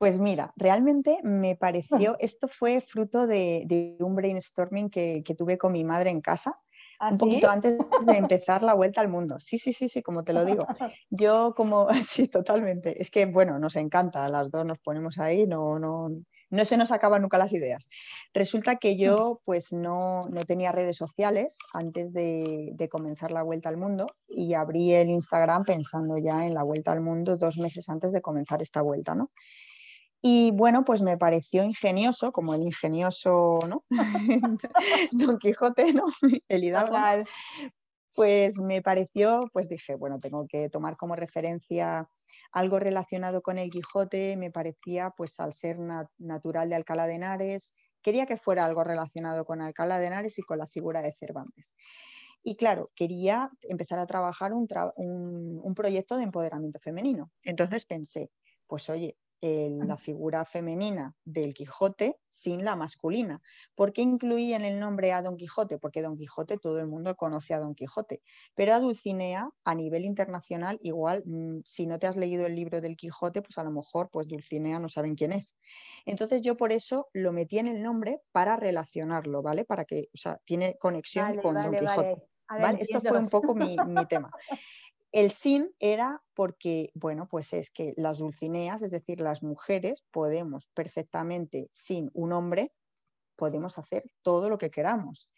[0.00, 5.84] Pues mira, realmente me pareció, esto fue fruto de, un brainstorming que, tuve con mi
[5.84, 6.58] madre en casa,
[6.98, 9.38] ¿Ah, un poquito antes de empezar la vuelta al mundo.
[9.38, 10.66] Sí, sí, sí, sí, como te lo digo.
[11.10, 13.00] Yo como, sí, totalmente.
[13.00, 16.08] Es que, bueno, nos encanta, las dos nos ponemos ahí, no, no,
[16.50, 17.88] no se nos acaban nunca las ideas.
[18.34, 24.06] Resulta que yo pues no, tenía redes sociales antes de, comenzar la vuelta al mundo
[24.28, 28.20] y abrí el Instagram pensando ya en la vuelta al mundo dos meses antes de
[28.20, 29.30] comenzar esta vuelta, ¿no?
[30.22, 33.84] Y bueno, pues me pareció ingenioso, como el ingenioso, ¿no?
[35.12, 36.04] Don Quijote, ¿no?
[36.48, 36.96] El Hidalgo.
[38.12, 42.08] Pues me pareció, pues dije, bueno, tengo que tomar como referencia
[42.52, 45.78] algo relacionado con el Quijote, me parecía, pues al ser
[46.18, 50.42] natural de Alcalá de Henares, quería que fuera algo relacionado con Alcalá de Henares y
[50.42, 51.74] con la figura de Cervantes.
[52.42, 57.30] Y claro, quería empezar a trabajar un proyecto de empoderamiento femenino.
[57.42, 58.30] Entonces pensé,
[58.66, 63.40] pues oye, la figura femenina del Quijote sin la masculina.
[63.74, 65.78] ¿Por qué incluí en el nombre a Don Quijote?
[65.78, 68.22] Porque Don Quijote todo el mundo conoce a Don Quijote,
[68.54, 72.80] pero a Dulcinea a nivel internacional igual mm, si no te has leído el libro
[72.80, 75.56] del Quijote, pues a lo mejor pues Dulcinea no saben quién es.
[76.04, 79.64] Entonces yo por eso lo metí en el nombre para relacionarlo, ¿vale?
[79.64, 82.30] Para que, o sea, tiene conexión con Don Quijote.
[82.78, 84.30] Esto fue un poco mi, mi tema.
[85.12, 90.68] El sin era porque, bueno, pues es que las dulcineas, es decir, las mujeres, podemos
[90.74, 92.72] perfectamente, sin un hombre,
[93.36, 95.30] podemos hacer todo lo que queramos.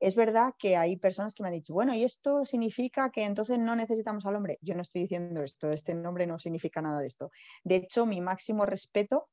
[0.00, 3.58] Es verdad que hay personas que me han dicho, bueno, ¿y esto significa que entonces
[3.58, 4.58] no necesitamos al hombre?
[4.60, 7.30] Yo no estoy diciendo esto, este nombre no significa nada de esto.
[7.62, 9.28] De hecho, mi máximo respeto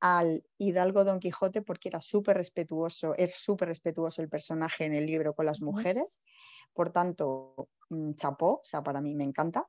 [0.00, 5.06] al Hidalgo Don Quijote porque era súper respetuoso, es súper respetuoso el personaje en el
[5.06, 6.22] libro con las mujeres.
[6.72, 9.66] Por tanto, mm, chapó, o sea, para mí me encanta.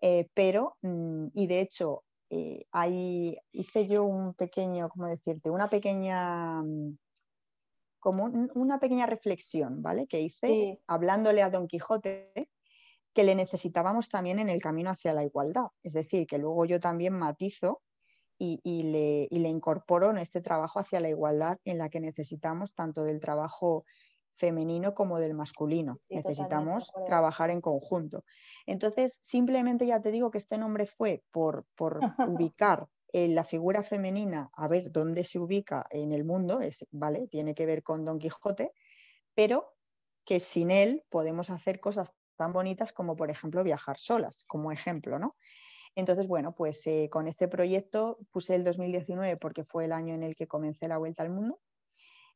[0.00, 5.50] Eh, pero, mm, y de hecho, eh, ahí hice yo un pequeño, ¿cómo decirte?
[5.50, 6.98] Una pequeña, mm,
[8.00, 10.06] como una pequeña reflexión, ¿vale?
[10.08, 12.48] Que hice hablándole a Don Quijote
[13.12, 15.66] que le necesitábamos también en el camino hacia la igualdad.
[15.82, 17.82] Es decir, que luego yo también matizo
[18.44, 22.74] y, le, y, le, incorporo en este trabajo hacia la igualdad en la que necesitamos
[22.74, 23.84] tanto del trabajo
[24.34, 26.00] femenino como del masculino.
[26.08, 28.24] necesitamos trabajar en conjunto.
[28.66, 32.00] Entonces, simplemente ya te digo que este nombre fue por, por
[32.40, 37.28] ubicar en la figura femenina, a ver dónde se ubica en el mundo, es, ¿vale?
[37.28, 38.72] Tiene que ver con Don Quijote,
[39.34, 39.74] pero
[40.24, 45.18] que sin él podemos hacer cosas tan bonitas como, por ejemplo, viajar solas, como ejemplo,
[45.18, 45.36] ¿no?
[45.94, 50.22] Entonces, bueno, pues eh, con este proyecto puse el 2019 porque fue el año en
[50.22, 51.60] el que comencé la vuelta al mundo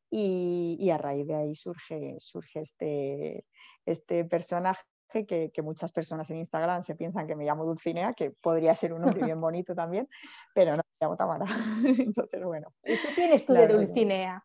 [0.09, 3.45] y, a raíz de ahí surge, surge este,
[3.85, 4.83] este personaje
[5.25, 9.01] que, muchas personas en Instagram se piensan que me llamo Dulcinea, que podría ser un
[9.01, 10.07] nombre bien bonito también,
[10.53, 11.45] pero no, me llamo Tamara.
[11.83, 12.73] Entonces, bueno.
[12.83, 14.43] ¿Y qué tienes tú de Dulcinea?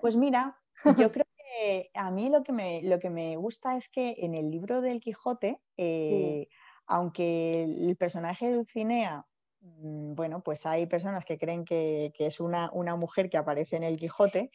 [0.00, 0.58] Pues mira,
[0.96, 4.34] yo creo que a mí lo que, me, lo que me gusta es que en
[4.34, 6.48] el libro del Quijote, eh,
[6.90, 9.24] aunque el personaje de Dulcinea,
[9.60, 13.96] mm, bueno, pues hay personas que creen que, es una, mujer que aparece en el
[13.96, 14.50] Quijote,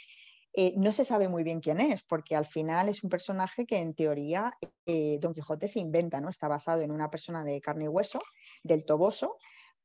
[0.52, 3.80] eh, no se sabe muy bien quién es, porque al final es un personaje que
[3.80, 4.54] en teoría
[4.86, 6.30] eh, Don Quijote se inventa, ¿no?
[6.30, 8.22] Está basado en una persona de carne y hueso,
[8.64, 9.38] del Toboso,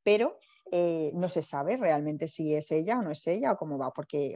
[0.03, 0.37] pero
[0.71, 3.93] eh, no se sabe realmente si es ella o no es ella o cómo va,
[3.93, 4.35] porque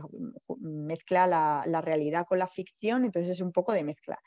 [0.59, 4.19] mezcla la, la, realidad con la ficción, entonces es un poco de mezcla.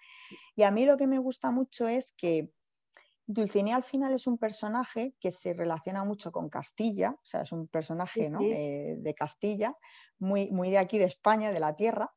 [0.55, 2.51] Y a mí lo que me gusta mucho es que
[3.31, 7.53] Dulcinea al final es un personaje que se relaciona mucho con Castilla, o sea, es
[7.53, 9.77] un personaje de Castilla,
[10.19, 12.11] muy, muy de aquí de España, de la tierra.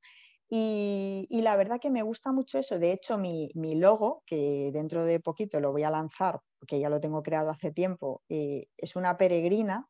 [0.54, 2.80] Y, la verdad que me gusta mucho eso.
[2.80, 7.02] De hecho, mi, logo, que dentro de poquito lo voy a lanzar, porque ya lo
[7.02, 9.90] tengo creado hace tiempo, eh, es una peregrina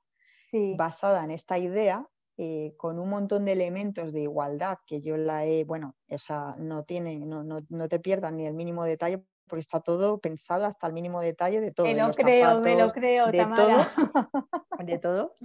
[0.76, 2.08] basada en esta idea,
[2.38, 6.84] eh, con un montón de elementos de igualdad que yo la he, bueno, esa no
[6.84, 10.88] tiene, no, no, no te pierdas ni el mínimo detalle porque está todo pensado hasta
[10.88, 11.86] el mínimo detalle de todo.
[11.86, 13.86] Me lo creo, me lo creo, de todo.
[14.80, 15.36] de todo.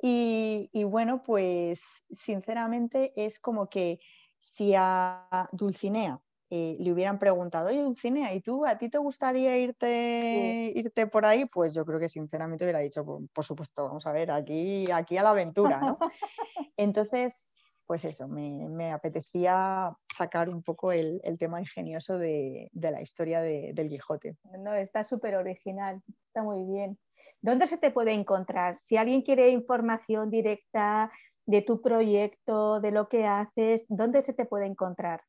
[0.00, 3.98] Y, bueno, pues sinceramente es como que
[4.38, 9.58] si a Dulcinea eh, le hubieran preguntado, oye Dulcinea, ¿y tú a ti te gustaría
[9.58, 11.46] irte, irte por ahí?
[11.46, 15.24] Pues yo creo que sinceramente hubiera dicho, por, supuesto, vamos a ver, aquí, aquí a
[15.24, 15.98] la aventura, ¿no?
[16.76, 17.53] Entonces,
[17.86, 24.36] pues eso, me, apetecía sacar un poco el, tema ingenioso de, la historia del Quijote.
[24.58, 26.98] No, está súper original, está muy bien.
[27.40, 28.78] ¿Dónde se te puede encontrar?
[28.78, 31.12] Si alguien quiere información directa
[31.46, 35.22] de tu proyecto, de lo que haces, ¿dónde se te puede encontrar?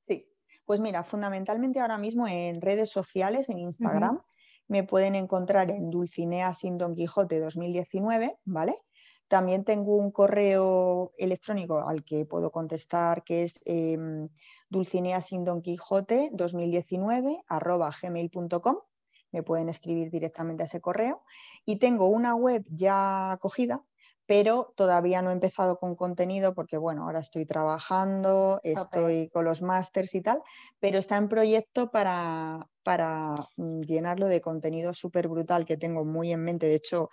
[0.00, 0.28] Sí,
[0.64, 4.20] pues mira, fundamentalmente ahora mismo en redes sociales, en Instagram,
[4.68, 8.78] me pueden encontrar en Dulcinea sin Don Quijote 2019, ¿vale?
[9.30, 13.96] También tengo un correo electrónico al que puedo contestar que es eh,
[14.68, 18.78] dulcinea sin Don Quijote 2019 gmail.com.
[19.30, 21.22] Me pueden escribir directamente a ese correo.
[21.64, 23.84] Y tengo una web ya acogida,
[24.26, 29.62] pero todavía no he empezado con contenido porque, bueno, ahora estoy trabajando, estoy con los
[29.62, 30.42] másters y tal,
[30.80, 36.32] pero está en proyecto para, para mm, llenarlo de contenido súper brutal que tengo muy
[36.32, 36.66] en mente.
[36.66, 37.10] De hecho,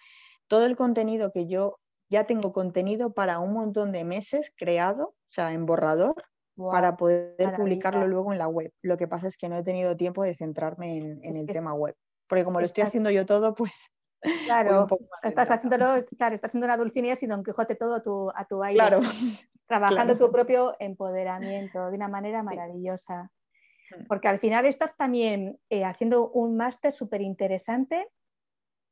[0.47, 1.77] todo el contenido que yo
[2.09, 6.15] ya tengo contenido para un montón de meses creado, o sea, en borrador,
[6.55, 8.71] para poder publicarlo luego en la web.
[8.81, 11.95] Lo que pasa es que no he tenido tiempo de centrarme en, el tema web,
[12.27, 13.91] porque como lo estoy haciendo yo todo, pues...
[14.45, 14.87] Claro,
[15.21, 18.63] estás haciéndolo, claro, estás haciendo una Dulcinea y Don Quijote todo a tu, a tu
[18.63, 18.79] aire.
[18.79, 19.01] Claro.
[19.67, 23.31] Trabajando tu propio empoderamiento de una manera maravillosa.
[23.91, 24.07] Mm.
[24.07, 28.07] Porque al final estás también eh, haciendo un máster súper interesante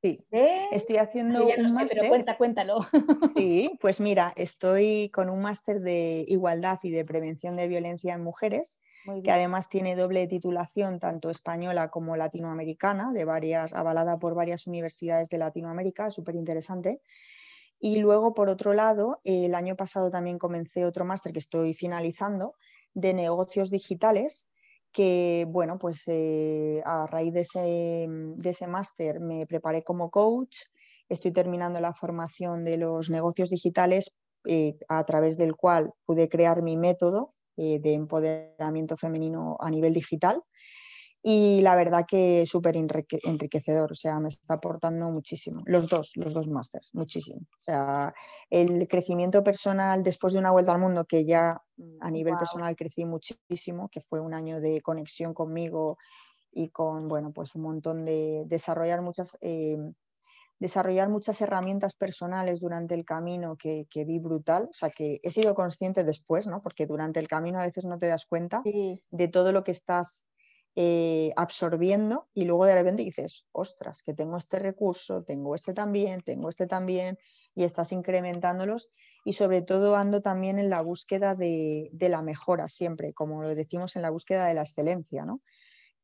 [0.06, 0.24] Sí,
[0.72, 2.08] estoy haciendo un máster.
[2.08, 2.86] cuenta, cuéntalo.
[3.36, 8.24] Sí, pues mira, estoy con un máster de igualdad y de prevención de violencia en
[8.24, 8.80] mujeres,
[9.24, 15.30] que además tiene doble titulación, tanto española como latinoamericana, de varias, avalada por varias universidades
[15.30, 17.02] de Latinoamérica, súper interesante.
[17.80, 22.54] Y luego, por otro lado, el año pasado también comencé otro máster que estoy finalizando
[22.94, 24.50] de negocios digitales,
[24.96, 30.56] que bueno, pues eh, a raíz de ese, de ese máster me preparé como coach,
[31.10, 34.16] estoy terminando la formación de los negocios digitales
[34.46, 39.94] eh, a través del cual pude crear mi método eh, de empoderamiento femenino a nivel
[39.94, 40.42] digital
[41.28, 45.60] y la verdad que súper enriquecedor, o sea, me está aportando muchísimo.
[45.66, 47.40] Los dos, los dos másters, muchísimo.
[47.42, 48.14] O sea,
[48.52, 51.60] el crecimiento personal después de una vuelta al mundo, que ya
[52.00, 55.98] a nivel personal crecí muchísimo, que fue un año de conexión conmigo
[56.52, 59.36] y con, bueno, pues un montón de desarrollar muchas...
[59.42, 59.78] Eh,
[60.58, 65.54] desarrollar muchas herramientas personales durante el camino que, vi brutal, o sea que he sido
[65.54, 66.62] consciente después, ¿no?
[66.62, 70.26] porque durante el camino a veces no te das cuenta de todo lo que estás
[70.78, 76.22] eh, absorbiendo y luego de repente dices, ostras, que tengo este recurso, tengo este también,
[76.22, 77.18] tengo este también
[77.56, 78.92] y estás incrementándolos
[79.24, 83.96] y sobre todo ando también en la búsqueda de, la mejora siempre, como lo decimos
[83.96, 85.24] en la búsqueda de la excelencia.
[85.24, 85.42] ¿no?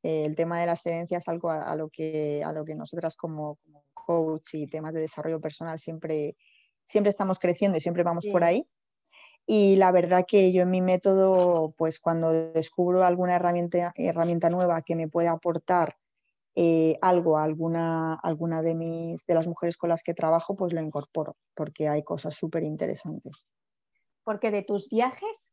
[0.03, 3.17] Eh, el tema de la excelencia es algo a, lo, que, a lo que nosotras
[3.17, 3.59] como,
[3.93, 6.38] coach y temas de desarrollo personal siempre,
[6.86, 8.65] siempre estamos creciendo y siempre vamos por ahí.
[9.45, 14.81] Y la verdad que yo en mi método, pues cuando descubro alguna herramienta, herramienta nueva
[14.81, 15.95] que me puede aportar
[16.55, 20.73] eh, algo a alguna, alguna de, mis, de las mujeres con las que trabajo, pues
[20.73, 23.45] lo incorporo, porque hay cosas súper interesantes.
[24.23, 25.51] Porque de tus viajes,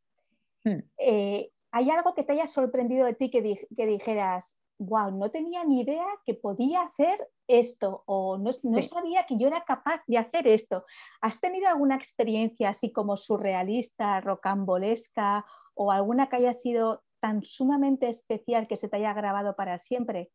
[0.64, 0.80] hmm.
[0.98, 5.64] eh, ¿hay algo que te haya sorprendido de ti que, que dijeras, wow, no tenía
[5.64, 8.52] ni idea que podía hacer esto o no,
[8.82, 10.84] sabía que yo era capaz de hacer esto.
[11.20, 18.08] ¿Has tenido alguna experiencia así como surrealista, rocambolesca o alguna que haya sido tan sumamente
[18.08, 20.30] especial que se te haya grabado para siempre?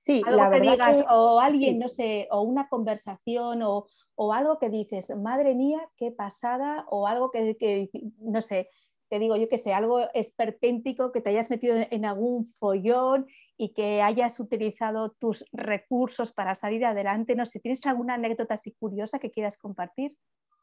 [0.00, 3.86] Sí, la que digas, o alguien, no sé, o una conversación, o,
[4.32, 8.70] algo que dices, madre mía, qué pasada, o algo que, que no sé,
[9.08, 13.72] te digo yo que sé, algo esperpéntico, que te hayas metido en algún follón y
[13.72, 17.34] que hayas utilizado tus recursos para salir adelante.
[17.34, 20.16] No sé, ¿tienes alguna anécdota así curiosa que quieras compartir?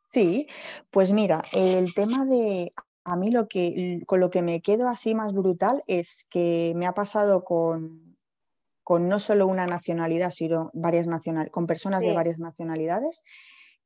[0.08, 0.48] Sí,
[0.92, 2.74] pues mira, el tema de
[3.04, 6.88] a mí lo que con lo que me quedo así más brutal es que me
[6.88, 8.18] ha pasado con,
[8.84, 13.22] con no solo una nacionalidad, sino varias nacionalidades, con personas de varias nacionalidades,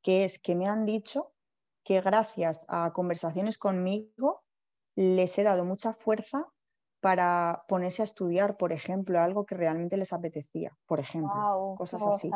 [0.02, 1.32] que es que me han dicho
[1.84, 4.44] que gracias a conversaciones conmigo
[5.00, 6.46] les he dado mucha fuerza
[7.00, 12.30] para ponerse a estudiar, por ejemplo, algo que realmente les apetecía, por ejemplo, cosas así.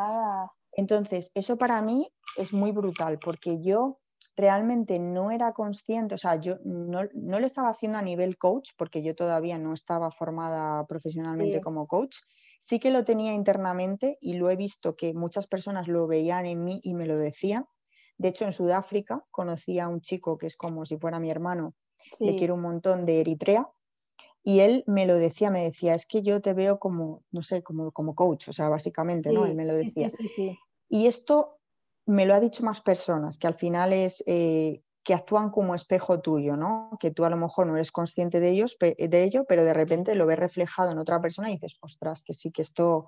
[0.72, 4.00] Entonces, eso para mí es muy brutal porque yo
[4.34, 9.02] realmente no era consciente, o sea, yo no, lo estaba haciendo a nivel coach porque
[9.02, 12.16] yo todavía no estaba formada profesionalmente como coach.
[12.60, 16.64] Sí que lo tenía internamente y lo he visto que muchas personas lo veían en
[16.64, 17.66] mí y me lo decían.
[18.16, 21.74] De hecho, en Sudáfrica conocí a un chico que es como si fuera mi hermano,
[22.20, 23.68] le quiero un montón de Eritrea,
[24.46, 27.62] y él me lo decía, me decía, es que yo te veo como, no sé,
[27.62, 29.46] como, como coach, o sea, básicamente, ¿no?
[29.46, 30.08] Él me lo decía.
[30.88, 31.58] y esto
[32.04, 36.20] me lo ha dicho más personas, que al final es eh, que actúan como espejo
[36.20, 36.90] tuyo, ¿no?
[37.00, 40.14] Que tú a lo mejor no eres consciente de, ellos, de ello, pero de repente
[40.14, 43.06] lo ves reflejado en otra persona y dices, ostras, que sí, que esto,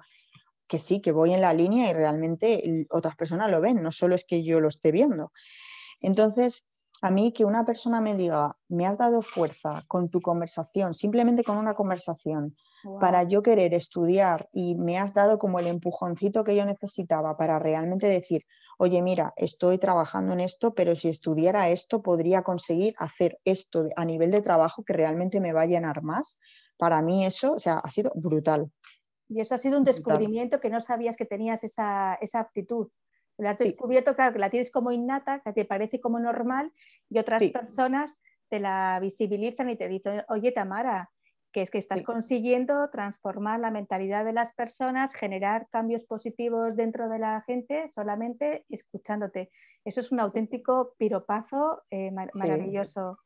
[0.67, 4.15] que sí, que voy en la línea y realmente otras personas lo ven, no solo
[4.15, 5.33] es que yo lo esté viendo.
[6.01, 6.65] Entonces,
[7.03, 11.45] a mí que una persona me diga, me has dado fuerza con tu conversación, simplemente
[11.45, 12.57] con una conversación,
[13.01, 17.59] para yo querer estudiar y me has dado como el empujoncito que yo necesitaba para
[17.59, 18.45] realmente decir,
[18.79, 24.05] oye, mira, estoy trabajando en esto, pero si estudiara esto podría conseguir hacer esto a
[24.05, 26.39] nivel de trabajo que realmente me va a llenar más.
[26.77, 28.71] Para mí eso, o sea, ha sido brutal.
[29.29, 32.89] Y eso ha sido un descubrimiento que no sabías que tenías esa, esa aptitud.
[33.39, 36.73] Lo has descubierto, claro, que la tienes como innata, que te parece como normal
[37.11, 38.19] y otras personas
[38.49, 41.11] te la visibilizan y te dicen, oye Tamara,
[41.53, 47.09] que es que estás consiguiendo transformar la mentalidad de las personas, generar cambios positivos dentro
[47.09, 49.51] de la gente solamente escuchándote.
[49.85, 53.19] Eso es un auténtico piropazo eh, maravilloso.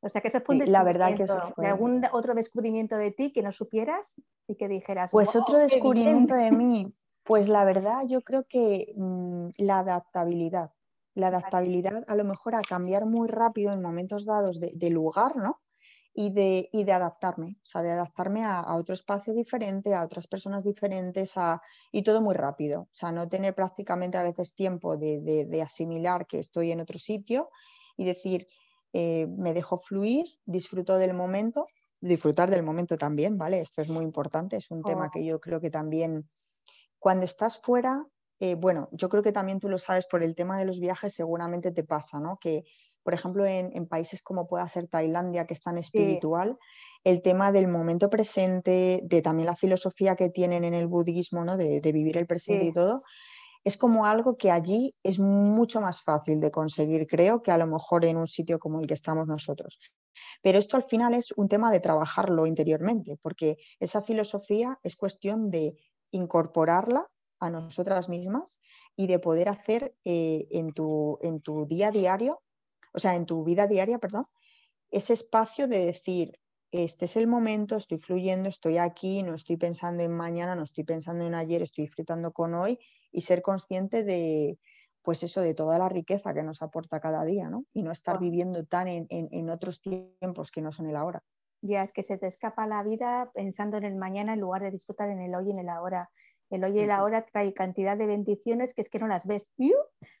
[0.00, 3.10] O sea que eso fue un la verdad que eso de algún otro descubrimiento de
[3.10, 5.10] ti que no supieras y que dijeras.
[5.10, 6.92] Pues otro descubrimiento de mí,
[7.26, 10.70] pues la verdad, yo creo que mm, la adaptabilidad,
[11.14, 15.60] la adaptabilidad a lo mejor a cambiar muy rápido en momentos dados de, lugar, ¿no?
[16.14, 20.62] Y de, de, adaptarme, o sea, de adaptarme a, otro espacio diferente, a otras personas
[20.62, 21.34] diferentes,
[21.90, 22.82] y todo muy rápido.
[22.82, 27.50] O sea, no tener prácticamente a veces tiempo de, asimilar que estoy en otro sitio
[27.96, 28.46] y decir,
[28.92, 31.66] eh, me dejo fluir, disfruto del momento,
[32.00, 33.58] disfrutar del momento también, ¿vale?
[33.58, 36.28] Esto es muy importante, es un tema que yo creo que también
[37.06, 38.04] cuando estás fuera,
[38.40, 41.14] eh, bueno, yo creo que también tú lo sabes por el tema de los viajes,
[41.14, 42.36] seguramente te pasa, ¿no?
[42.40, 42.64] Que,
[43.04, 46.58] por ejemplo, en, países como pueda ser Tailandia, que es tan espiritual,
[47.04, 51.56] el tema del momento presente, de también la filosofía que tienen en el budismo, ¿no?
[51.56, 53.04] De, vivir el presente y todo,
[53.62, 57.68] es como algo que allí es mucho más fácil de conseguir, creo, que a lo
[57.68, 59.78] mejor en un sitio como el que estamos nosotros.
[60.42, 65.50] Pero esto al final es un tema de trabajarlo interiormente, porque esa filosofía es cuestión
[65.50, 65.76] de
[66.10, 67.08] incorporarla
[67.40, 68.60] a nosotras mismas
[68.96, 72.42] y de poder hacer eh, en, tu, en tu día a diario,
[72.94, 74.26] o sea, en tu vida diaria, perdón,
[74.90, 76.38] ese espacio de decir,
[76.70, 80.84] este es el momento, estoy fluyendo, estoy aquí, no estoy pensando en mañana, no estoy
[80.84, 82.78] pensando en ayer, estoy disfrutando con hoy
[83.12, 84.58] y ser consciente de,
[85.02, 87.64] pues eso, de toda la riqueza que nos aporta cada día, ¿no?
[87.72, 91.22] Y no estar viviendo tan en, en, en otros tiempos que no son el ahora.
[91.62, 94.70] Ya es que se te escapa la vida pensando en el mañana en lugar de
[94.70, 96.10] disfrutar en el hoy y en el ahora.
[96.50, 99.52] El hoy y el ahora trae cantidad de bendiciones que es que no las ves.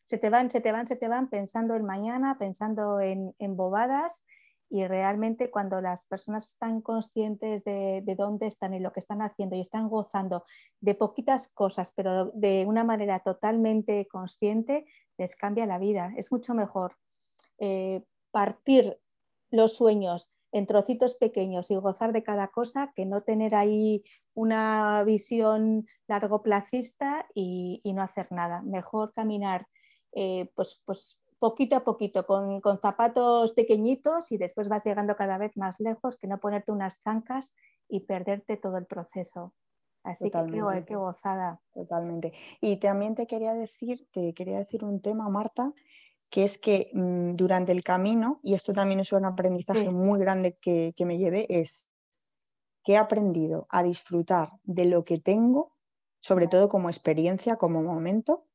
[0.04, 3.56] Se te van, se te van, se te van pensando en mañana, pensando en, en
[3.56, 4.24] bobadas
[4.68, 9.56] y realmente cuando las personas están conscientes de, dónde están y lo que están haciendo
[9.56, 10.44] y están gozando
[10.80, 14.86] de poquitas cosas, pero de una manera totalmente consciente,
[15.18, 16.12] les cambia la vida.
[16.16, 16.96] Es mucho mejor
[17.58, 18.98] eh, partir
[19.50, 24.04] los sueños en trocitos pequeños y gozar de cada cosa que no tener ahí
[24.34, 28.62] una visión largoplacista y, y no hacer nada.
[28.62, 29.66] Mejor caminar
[30.18, 35.54] eh, pues, pues poquito a poquito, con, zapatos pequeñitos y después vas llegando cada vez
[35.58, 37.54] más lejos que no ponerte unas zancas
[37.86, 39.52] y perderte todo el proceso.
[40.02, 41.60] Así que qué, gozada.
[41.74, 42.32] Totalmente.
[42.62, 45.74] Y también te quería decir, te quería decir un tema, Marta,
[46.30, 50.58] que es que mm, durante el camino, y esto también es un aprendizaje muy grande
[50.60, 51.88] que, que me llevé, es
[52.84, 55.72] que he aprendido a disfrutar de lo que tengo,
[56.20, 58.46] sobre todo como experiencia, como momento,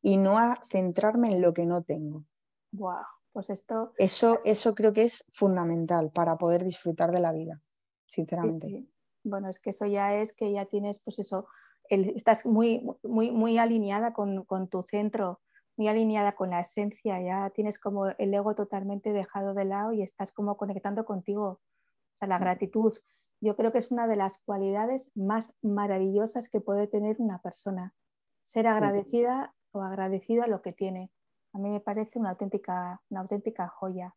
[0.00, 2.24] y no a centrarme en lo que no tengo.
[2.72, 3.92] Wow, pues esto...
[3.98, 7.62] Eso, eso creo que es fundamental para poder disfrutar de la vida,
[8.06, 8.86] sinceramente.
[9.24, 11.46] Bueno, es que eso ya es que ya tienes, pues eso,
[11.88, 15.40] estás muy, muy, muy alineada con, tu centro,
[15.76, 20.02] muy alineada con la esencia, ya tienes como el ego totalmente dejado de lado y
[20.02, 21.44] estás como conectando contigo.
[21.44, 22.42] O sea, la mm.
[22.42, 22.98] gratitud,
[23.40, 27.94] yo creo que es una de las cualidades más maravillosas que puede tener una persona.
[28.42, 31.10] Ser agradecida o agradecido a lo que tiene.
[31.52, 34.14] A mí me parece una auténtica, una auténtica joya.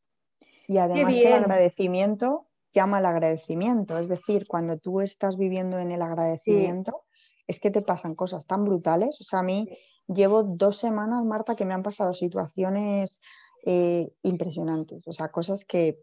[0.68, 5.92] Y además que el agradecimiento llama al agradecimiento, es decir, cuando tú estás viviendo en
[5.92, 7.04] el agradecimiento,
[7.48, 9.20] es que te pasan cosas tan brutales.
[9.22, 9.70] O sea, a mí
[10.08, 13.22] llevo dos semanas, Marta, que me han pasado situaciones
[13.66, 16.00] eh, impresionantes, o sea, cosas que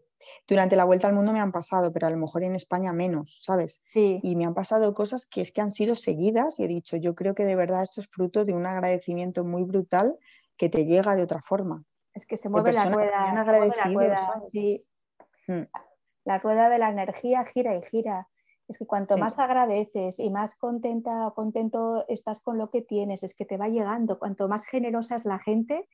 [0.47, 3.39] durante la vuelta al mundo me han pasado, pero a lo mejor en España menos,
[3.41, 3.81] ¿sabes?
[3.89, 4.19] Sí.
[4.23, 7.15] Y me han pasado cosas que es que han sido seguidas y he dicho, yo
[7.15, 10.17] creo que de verdad esto es fruto de un agradecimiento muy brutal
[10.57, 11.83] que te llega de otra forma.
[12.13, 14.85] Es que se mueve la rueda, la rueda, sí.
[15.47, 15.63] Mm.
[16.25, 18.29] La rueda de la energía gira y gira.
[18.67, 23.23] Es que cuanto más agradeces y más contenta o contento estás con lo que tienes,
[23.23, 24.19] es que te va llegando.
[24.19, 25.87] Cuanto más generosa es la gente,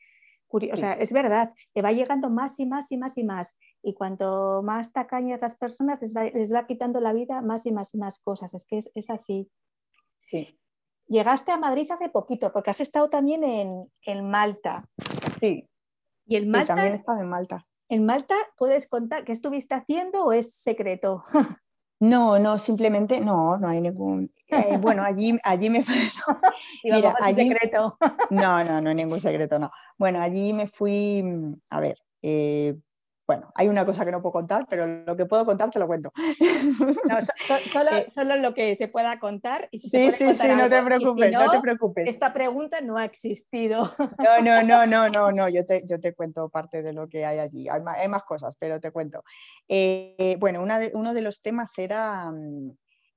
[0.51, 3.57] o sea, es verdad, te va llegando más y más y más y más.
[3.83, 7.99] Y cuanto más tacañas las personas, les va, quitando la vida más y más y
[7.99, 8.53] más cosas.
[8.53, 9.49] Es que es, así.
[10.21, 10.59] Sí.
[11.07, 14.87] Llegaste a Madrid hace poquito, porque has estado también en, Malta.
[15.39, 15.69] Sí.
[16.25, 17.67] Y el Malta, también he estado en Malta.
[17.87, 21.23] ¿En Malta puedes contar qué estuviste haciendo o es secreto?
[21.99, 24.31] No, no, simplemente no, no hay ningún.
[24.47, 25.83] Eh, bueno, allí, allí me.
[26.83, 27.49] Mira, allí...
[27.49, 27.97] secreto.
[28.29, 29.71] No, no, no hay ningún secreto, no.
[29.97, 31.23] Bueno, allí me fui,
[31.69, 32.75] a ver, eh,
[33.29, 35.85] bueno, hay una cosa que no puedo contar, pero lo que puedo contar te lo
[35.85, 36.11] cuento.
[37.91, 39.67] Eh, solo, lo que se pueda contar.
[39.71, 42.07] Y sí, sí, sí, no te preocupes, no, te preocupes.
[42.07, 43.93] Esta pregunta no ha existido.
[44.17, 47.25] No, no, no, no, no, no, yo te, yo te cuento parte de lo que
[47.25, 47.67] hay allí.
[47.69, 49.23] Hay más, cosas, pero te cuento.
[49.67, 52.71] Eh, bueno, uno de los temas era mm,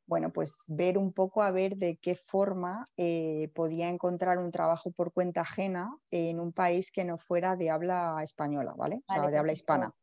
[0.06, 4.90] bueno, pues ver un poco a ver de qué forma eh, podía encontrar un trabajo
[4.90, 9.02] por cuenta ajena en un país que no fuera de habla española, ¿vale?
[9.08, 9.94] o sea, de habla hispana.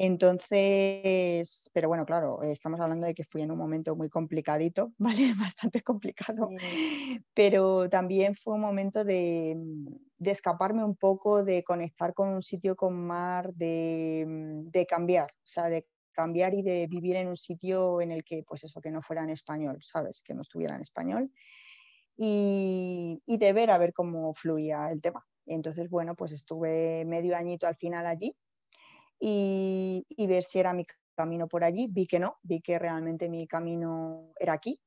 [0.00, 5.34] Entonces, pero bueno, claro, estamos hablando de que fui en un momento muy complicadito, ¿vale?
[5.36, 6.50] Bastante complicado,
[7.34, 9.56] pero también fue un momento de,
[10.18, 14.24] de, escaparme un poco, de conectar con un sitio con mar, de,
[14.70, 18.44] de cambiar, o sea, de cambiar y de vivir en un sitio en el que,
[18.46, 20.22] pues eso, que no fuera en español, ¿sabes?
[20.22, 21.32] Que no estuviera en español.
[22.16, 25.24] Y, y de ver a ver cómo fluía el tema.
[25.46, 28.36] Entonces, bueno, pues estuve medio añito al final allí
[29.18, 31.88] y, y ver si era mi camino por allí.
[31.90, 34.80] Vi que no, vi que realmente mi camino era aquí.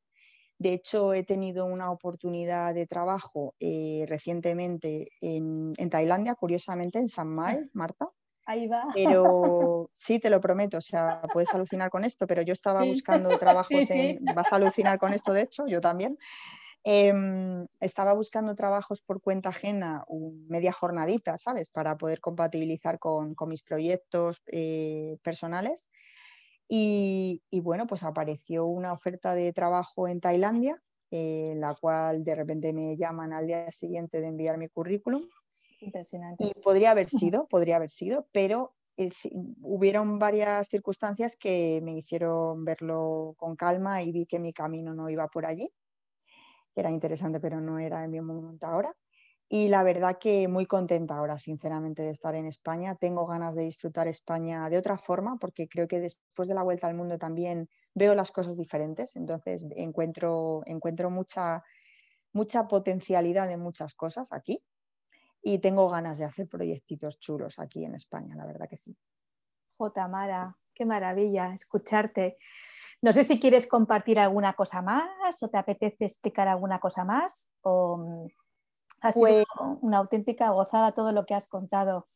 [0.61, 7.07] De hecho, he tenido una oportunidad de trabajo eh, recientemente en, en, Tailandia, curiosamente en
[7.07, 8.09] San Mai, Marta.
[8.45, 8.85] Ahí va.
[8.95, 13.29] Pero sí, te lo prometo, o sea, puedes alucinar con esto, pero yo estaba buscando
[13.39, 14.23] trabajos en...
[14.35, 16.15] Vas a alucinar con esto, de hecho, yo también.
[16.83, 20.03] Em, estaba buscando trabajos por cuenta ajena,
[20.47, 21.69] media jornadita, ¿sabes?
[21.69, 25.89] Para poder compatibilizar con, mis proyectos eh, personales.
[26.67, 32.71] Y, bueno, pues apareció una oferta de trabajo en Tailandia, en la cual de repente
[32.71, 35.27] me llaman al día siguiente de enviar mi currículum
[35.81, 36.43] Impresionante.
[36.45, 39.11] Y podría haber sido, podría haber sido, pero eh,
[39.61, 45.09] hubieron varias circunstancias que me hicieron verlo con calma y vi que mi camino no
[45.09, 45.71] iba por allí.
[46.75, 48.93] Era interesante, pero no era en mi momento ahora.
[49.49, 52.95] Y la verdad que muy contenta ahora, sinceramente, de estar en España.
[52.95, 56.87] Tengo ganas de disfrutar España de otra forma, porque creo que después de la vuelta
[56.87, 59.15] al mundo también veo las cosas diferentes.
[59.17, 61.63] Entonces encuentro, encuentro mucha,
[62.33, 64.63] mucha potencialidad en muchas cosas aquí.
[65.43, 68.97] Y tengo ganas de hacer proyectitos chulos aquí en España, la verdad que sí.
[69.77, 70.55] J.
[70.81, 72.39] Qué maravilla escucharte.
[73.03, 77.51] No sé si quieres compartir alguna cosa más o te apetece explicar alguna cosa más
[77.61, 78.27] o mm,
[79.01, 79.45] ha sido pues
[79.81, 82.07] una auténtica gozada todo lo que has contado.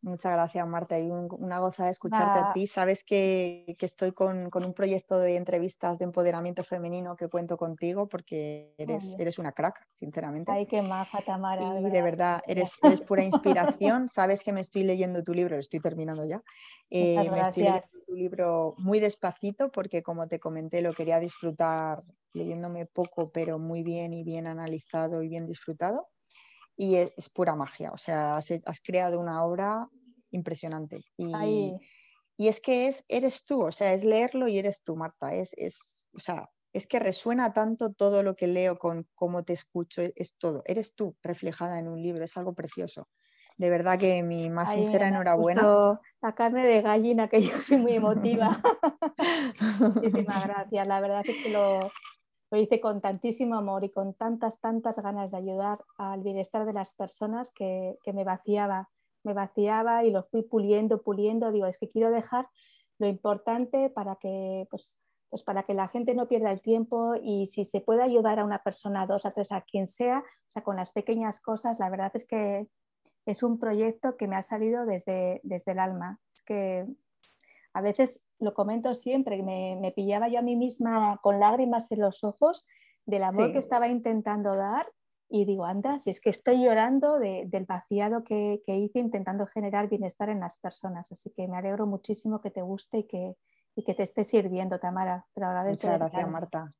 [0.00, 0.98] Muchas gracias, Marta.
[0.98, 2.68] Y una gozada escucharte a ti.
[2.68, 8.74] Sabes que, estoy con, un proyecto de entrevistas de empoderamiento femenino que cuento contigo porque
[8.78, 10.52] eres, eres una crack, sinceramente.
[10.52, 11.80] Ay, qué maja, Tamara.
[11.80, 14.08] Y de verdad, eres, eres, pura inspiración.
[14.08, 16.42] Sabes que me estoy leyendo tu libro, lo estoy terminando ya.
[16.90, 22.04] Eh, me estoy leyendo tu libro muy despacito porque, como te comenté, lo quería disfrutar
[22.34, 26.08] leyéndome poco, pero muy bien y bien analizado y bien disfrutado
[26.78, 27.90] y es, pura magia.
[27.92, 29.88] O sea, has, creado una obra
[30.30, 31.04] impresionante.
[31.16, 31.74] Y,
[32.36, 35.34] y, es que es, eres tú, o sea, es leerlo y eres tú, Marta.
[35.34, 39.54] Es, es, o sea, es que resuena tanto todo lo que leo con cómo te
[39.54, 40.62] escucho, es, todo.
[40.66, 43.08] Eres tú reflejada en un libro, es algo precioso.
[43.56, 46.00] De verdad que mi más sincera enhorabuena.
[46.22, 48.62] La carne de gallina, que yo soy muy emotiva.
[49.80, 50.86] Muchísimas gracias.
[50.86, 51.90] La verdad es que lo,
[52.50, 56.72] lo hice con tantísimo amor y con tantas, tantas ganas de ayudar al bienestar de
[56.72, 58.88] las personas que, me vaciaba,
[59.22, 61.52] me vaciaba y lo fui puliendo, puliendo.
[61.52, 62.48] Digo, es que quiero dejar
[62.98, 67.46] lo importante para que, pues, pues para que la gente no pierda el tiempo y
[67.46, 70.50] si se puede ayudar a una persona, a dos, a tres, a quien sea, o
[70.50, 72.66] sea, con las pequeñas cosas, la verdad es que
[73.26, 76.18] es un proyecto que me ha salido desde, desde el alma.
[76.32, 76.86] Es que
[77.78, 82.00] a veces lo comento siempre, me, me pillaba yo a mí misma con lágrimas en
[82.00, 82.66] los ojos
[83.06, 84.86] del amor que estaba intentando dar
[85.30, 90.28] y digo, anda, si es que estoy llorando del vaciado que, hice intentando generar bienestar
[90.28, 91.12] en las personas.
[91.12, 93.36] Así que me alegro muchísimo que te guste y que,
[93.76, 95.26] y que te esté sirviendo, Tamara.
[95.34, 95.86] Te lo agradezco.
[95.86, 96.70] Muchas gracias, Marta.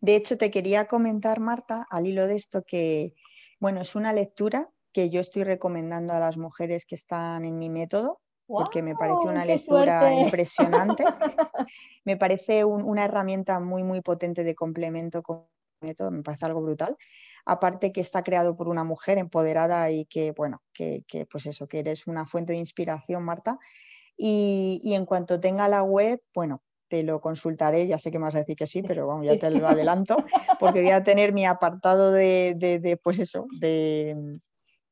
[0.00, 3.14] De hecho, te quería comentar, Marta, al hilo de esto, que
[3.58, 7.70] bueno, es una lectura que yo estoy recomendando a las mujeres que están en mi
[7.70, 11.04] método, porque me parece una lectura impresionante.
[12.04, 15.44] me parece una herramienta muy, muy potente de complemento con
[15.82, 16.96] método, me parece algo brutal.
[17.44, 21.80] Aparte que está creado por una mujer empoderada y que, bueno, que, pues eso, que
[21.80, 23.58] eres una fuente de inspiración, Marta.
[24.16, 28.34] Y, en cuanto tenga la web, bueno, te lo consultaré, ya sé que me vas
[28.34, 30.16] a decir que sí, pero vamos, ya te lo adelanto,
[30.58, 34.40] porque voy a tener mi apartado de, de pues eso, de,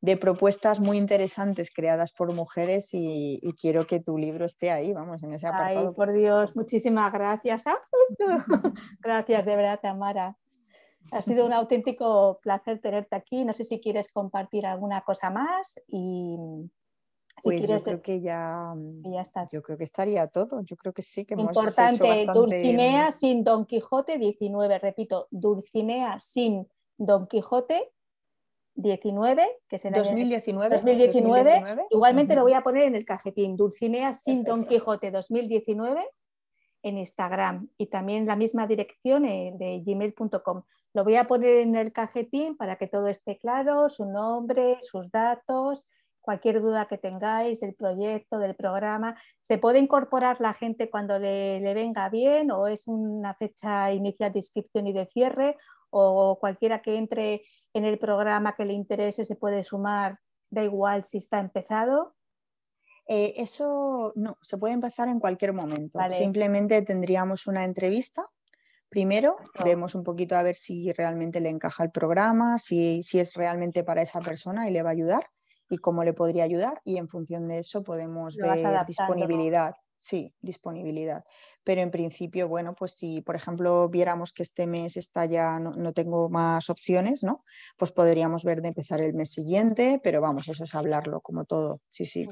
[0.01, 5.23] de propuestas muy interesantes creadas por mujeres y, quiero que tu libro esté ahí, vamos,
[5.23, 5.89] en ese apartado.
[5.89, 7.65] Ay, por Dios, muchísimas gracias.
[9.01, 10.37] gracias, de verdad, Tamara.
[11.13, 13.45] Ha sido un auténtico placer tenerte aquí.
[13.45, 16.37] No sé si quieres compartir alguna cosa más y
[17.43, 18.75] pues yo creo que ya,
[19.05, 19.47] ya está.
[19.53, 20.63] Yo creo que estaría todo.
[20.63, 24.79] Yo creo que sí que hemos Importante, Dulcinea sin Don Quijote 19.
[24.79, 26.67] Repito, Dulcinea sin
[26.97, 27.93] Don Quijote
[28.77, 31.87] 19, que será 2019, 2019.
[31.91, 36.07] Igualmente lo voy a poner en el cajetín, Dulcinea sin Don Quijote 2019
[36.83, 40.63] en Instagram y también la misma dirección eh, de gmail.com.
[40.93, 45.11] Lo voy a poner en el cajetín para que todo esté claro, su nombre, sus
[45.11, 45.89] datos,
[46.21, 49.17] cualquier duda que tengáis del proyecto, del programa.
[49.39, 54.33] ¿Se puede incorporar la gente cuando le, le venga bien o es una fecha inicial
[54.33, 55.57] de inscripción y de cierre
[55.91, 57.43] o cualquiera que entre
[57.77, 60.19] en el programa que le interese se puede sumar,
[60.51, 62.15] da igual si está empezado.
[63.07, 65.99] Eh, eso no, se puede empezar en cualquier momento.
[66.11, 68.27] Simplemente tendríamos una entrevista.
[68.89, 73.35] Primero, vemos un poquito a ver si realmente le encaja el programa, si, si es
[73.35, 75.27] realmente para esa persona y le va a ayudar
[75.69, 76.81] y cómo le podría ayudar.
[76.85, 79.75] Y en función de eso podemos ver disponibilidad.
[79.99, 81.25] Sí, disponibilidad
[81.67, 85.93] pero en principio, bueno, pues si por ejemplo viéramos que este mes está ya, no,
[85.93, 87.43] tengo más opciones, ¿no?
[87.77, 91.81] Pues podríamos ver de empezar el mes siguiente, pero vamos, eso es hablarlo como todo,
[91.89, 92.29] sí, sí.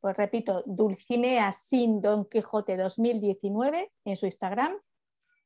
[0.00, 4.76] Pues repito, Dulcinea sin Don Quijote 2019 en su Instagram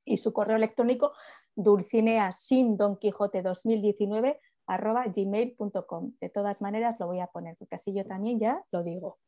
[0.05, 1.15] y su correo electrónico
[1.55, 6.13] dulcinea sin Don Quijote 2019 arroba gmail.com.
[6.21, 9.19] De todas maneras lo voy a poner porque así yo también ya lo digo.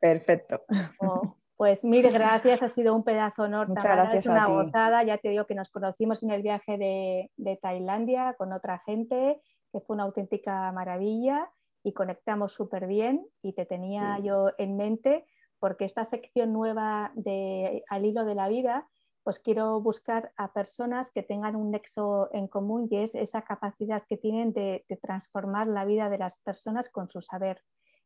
[0.00, 0.62] Perfecto.
[1.00, 3.68] Oh, pues mil gracias, ha sido un pedazo honor.
[3.68, 4.24] Muchas gracias.
[4.24, 8.54] Es una gozada, ya te digo que nos conocimos en el viaje de, Tailandia con
[8.54, 11.50] otra gente, que fue una auténtica maravilla
[11.82, 15.26] y conectamos súper bien y te tenía yo en mente
[15.58, 18.88] porque esta sección nueva de Al hilo de la vida
[19.22, 24.02] pues quiero buscar a personas que tengan un nexo en común y es esa capacidad
[24.08, 27.62] que tienen de, transformar la vida de las personas con su saber.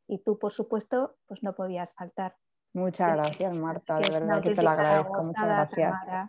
[0.08, 2.34] Y tú, por supuesto, pues no podías faltar.
[2.74, 5.22] Muchas gracias, Marta, de verdad que te lo agradezco.
[5.22, 6.28] Muchas gracias.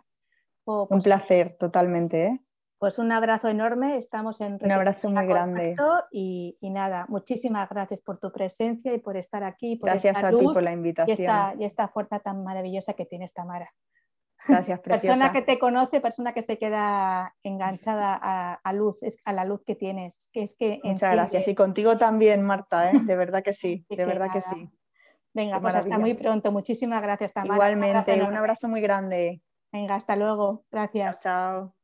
[0.64, 2.24] un pues placer, totalmente.
[2.24, 2.40] ¿eh?
[2.78, 5.74] Pues un abrazo enorme, estamos en Un abrazo muy grande.
[6.12, 9.78] Y, nada, muchísimas gracias por tu presencia y por estar aquí.
[9.82, 11.58] gracias a ti por la invitación.
[11.58, 13.68] Y esta, fuerza tan maravillosa que tiene Tamara.
[14.46, 15.14] Gracias, preciosa.
[15.14, 18.14] Persona que te conoce, persona que se queda enganchada
[18.62, 20.28] a, luz, a la luz que tienes.
[20.32, 21.48] Que es que Muchas gracias.
[21.48, 23.00] Y contigo también, Marta, ¿eh?
[23.02, 24.70] de verdad que sí, de verdad que sí.
[25.36, 26.50] Venga, pues hasta muy pronto.
[26.50, 27.70] Muchísimas gracias, Tamara.
[27.70, 29.42] Igualmente, un abrazo muy grande.
[29.70, 30.64] Venga, hasta luego.
[30.70, 31.22] Gracias.
[31.22, 31.75] chao.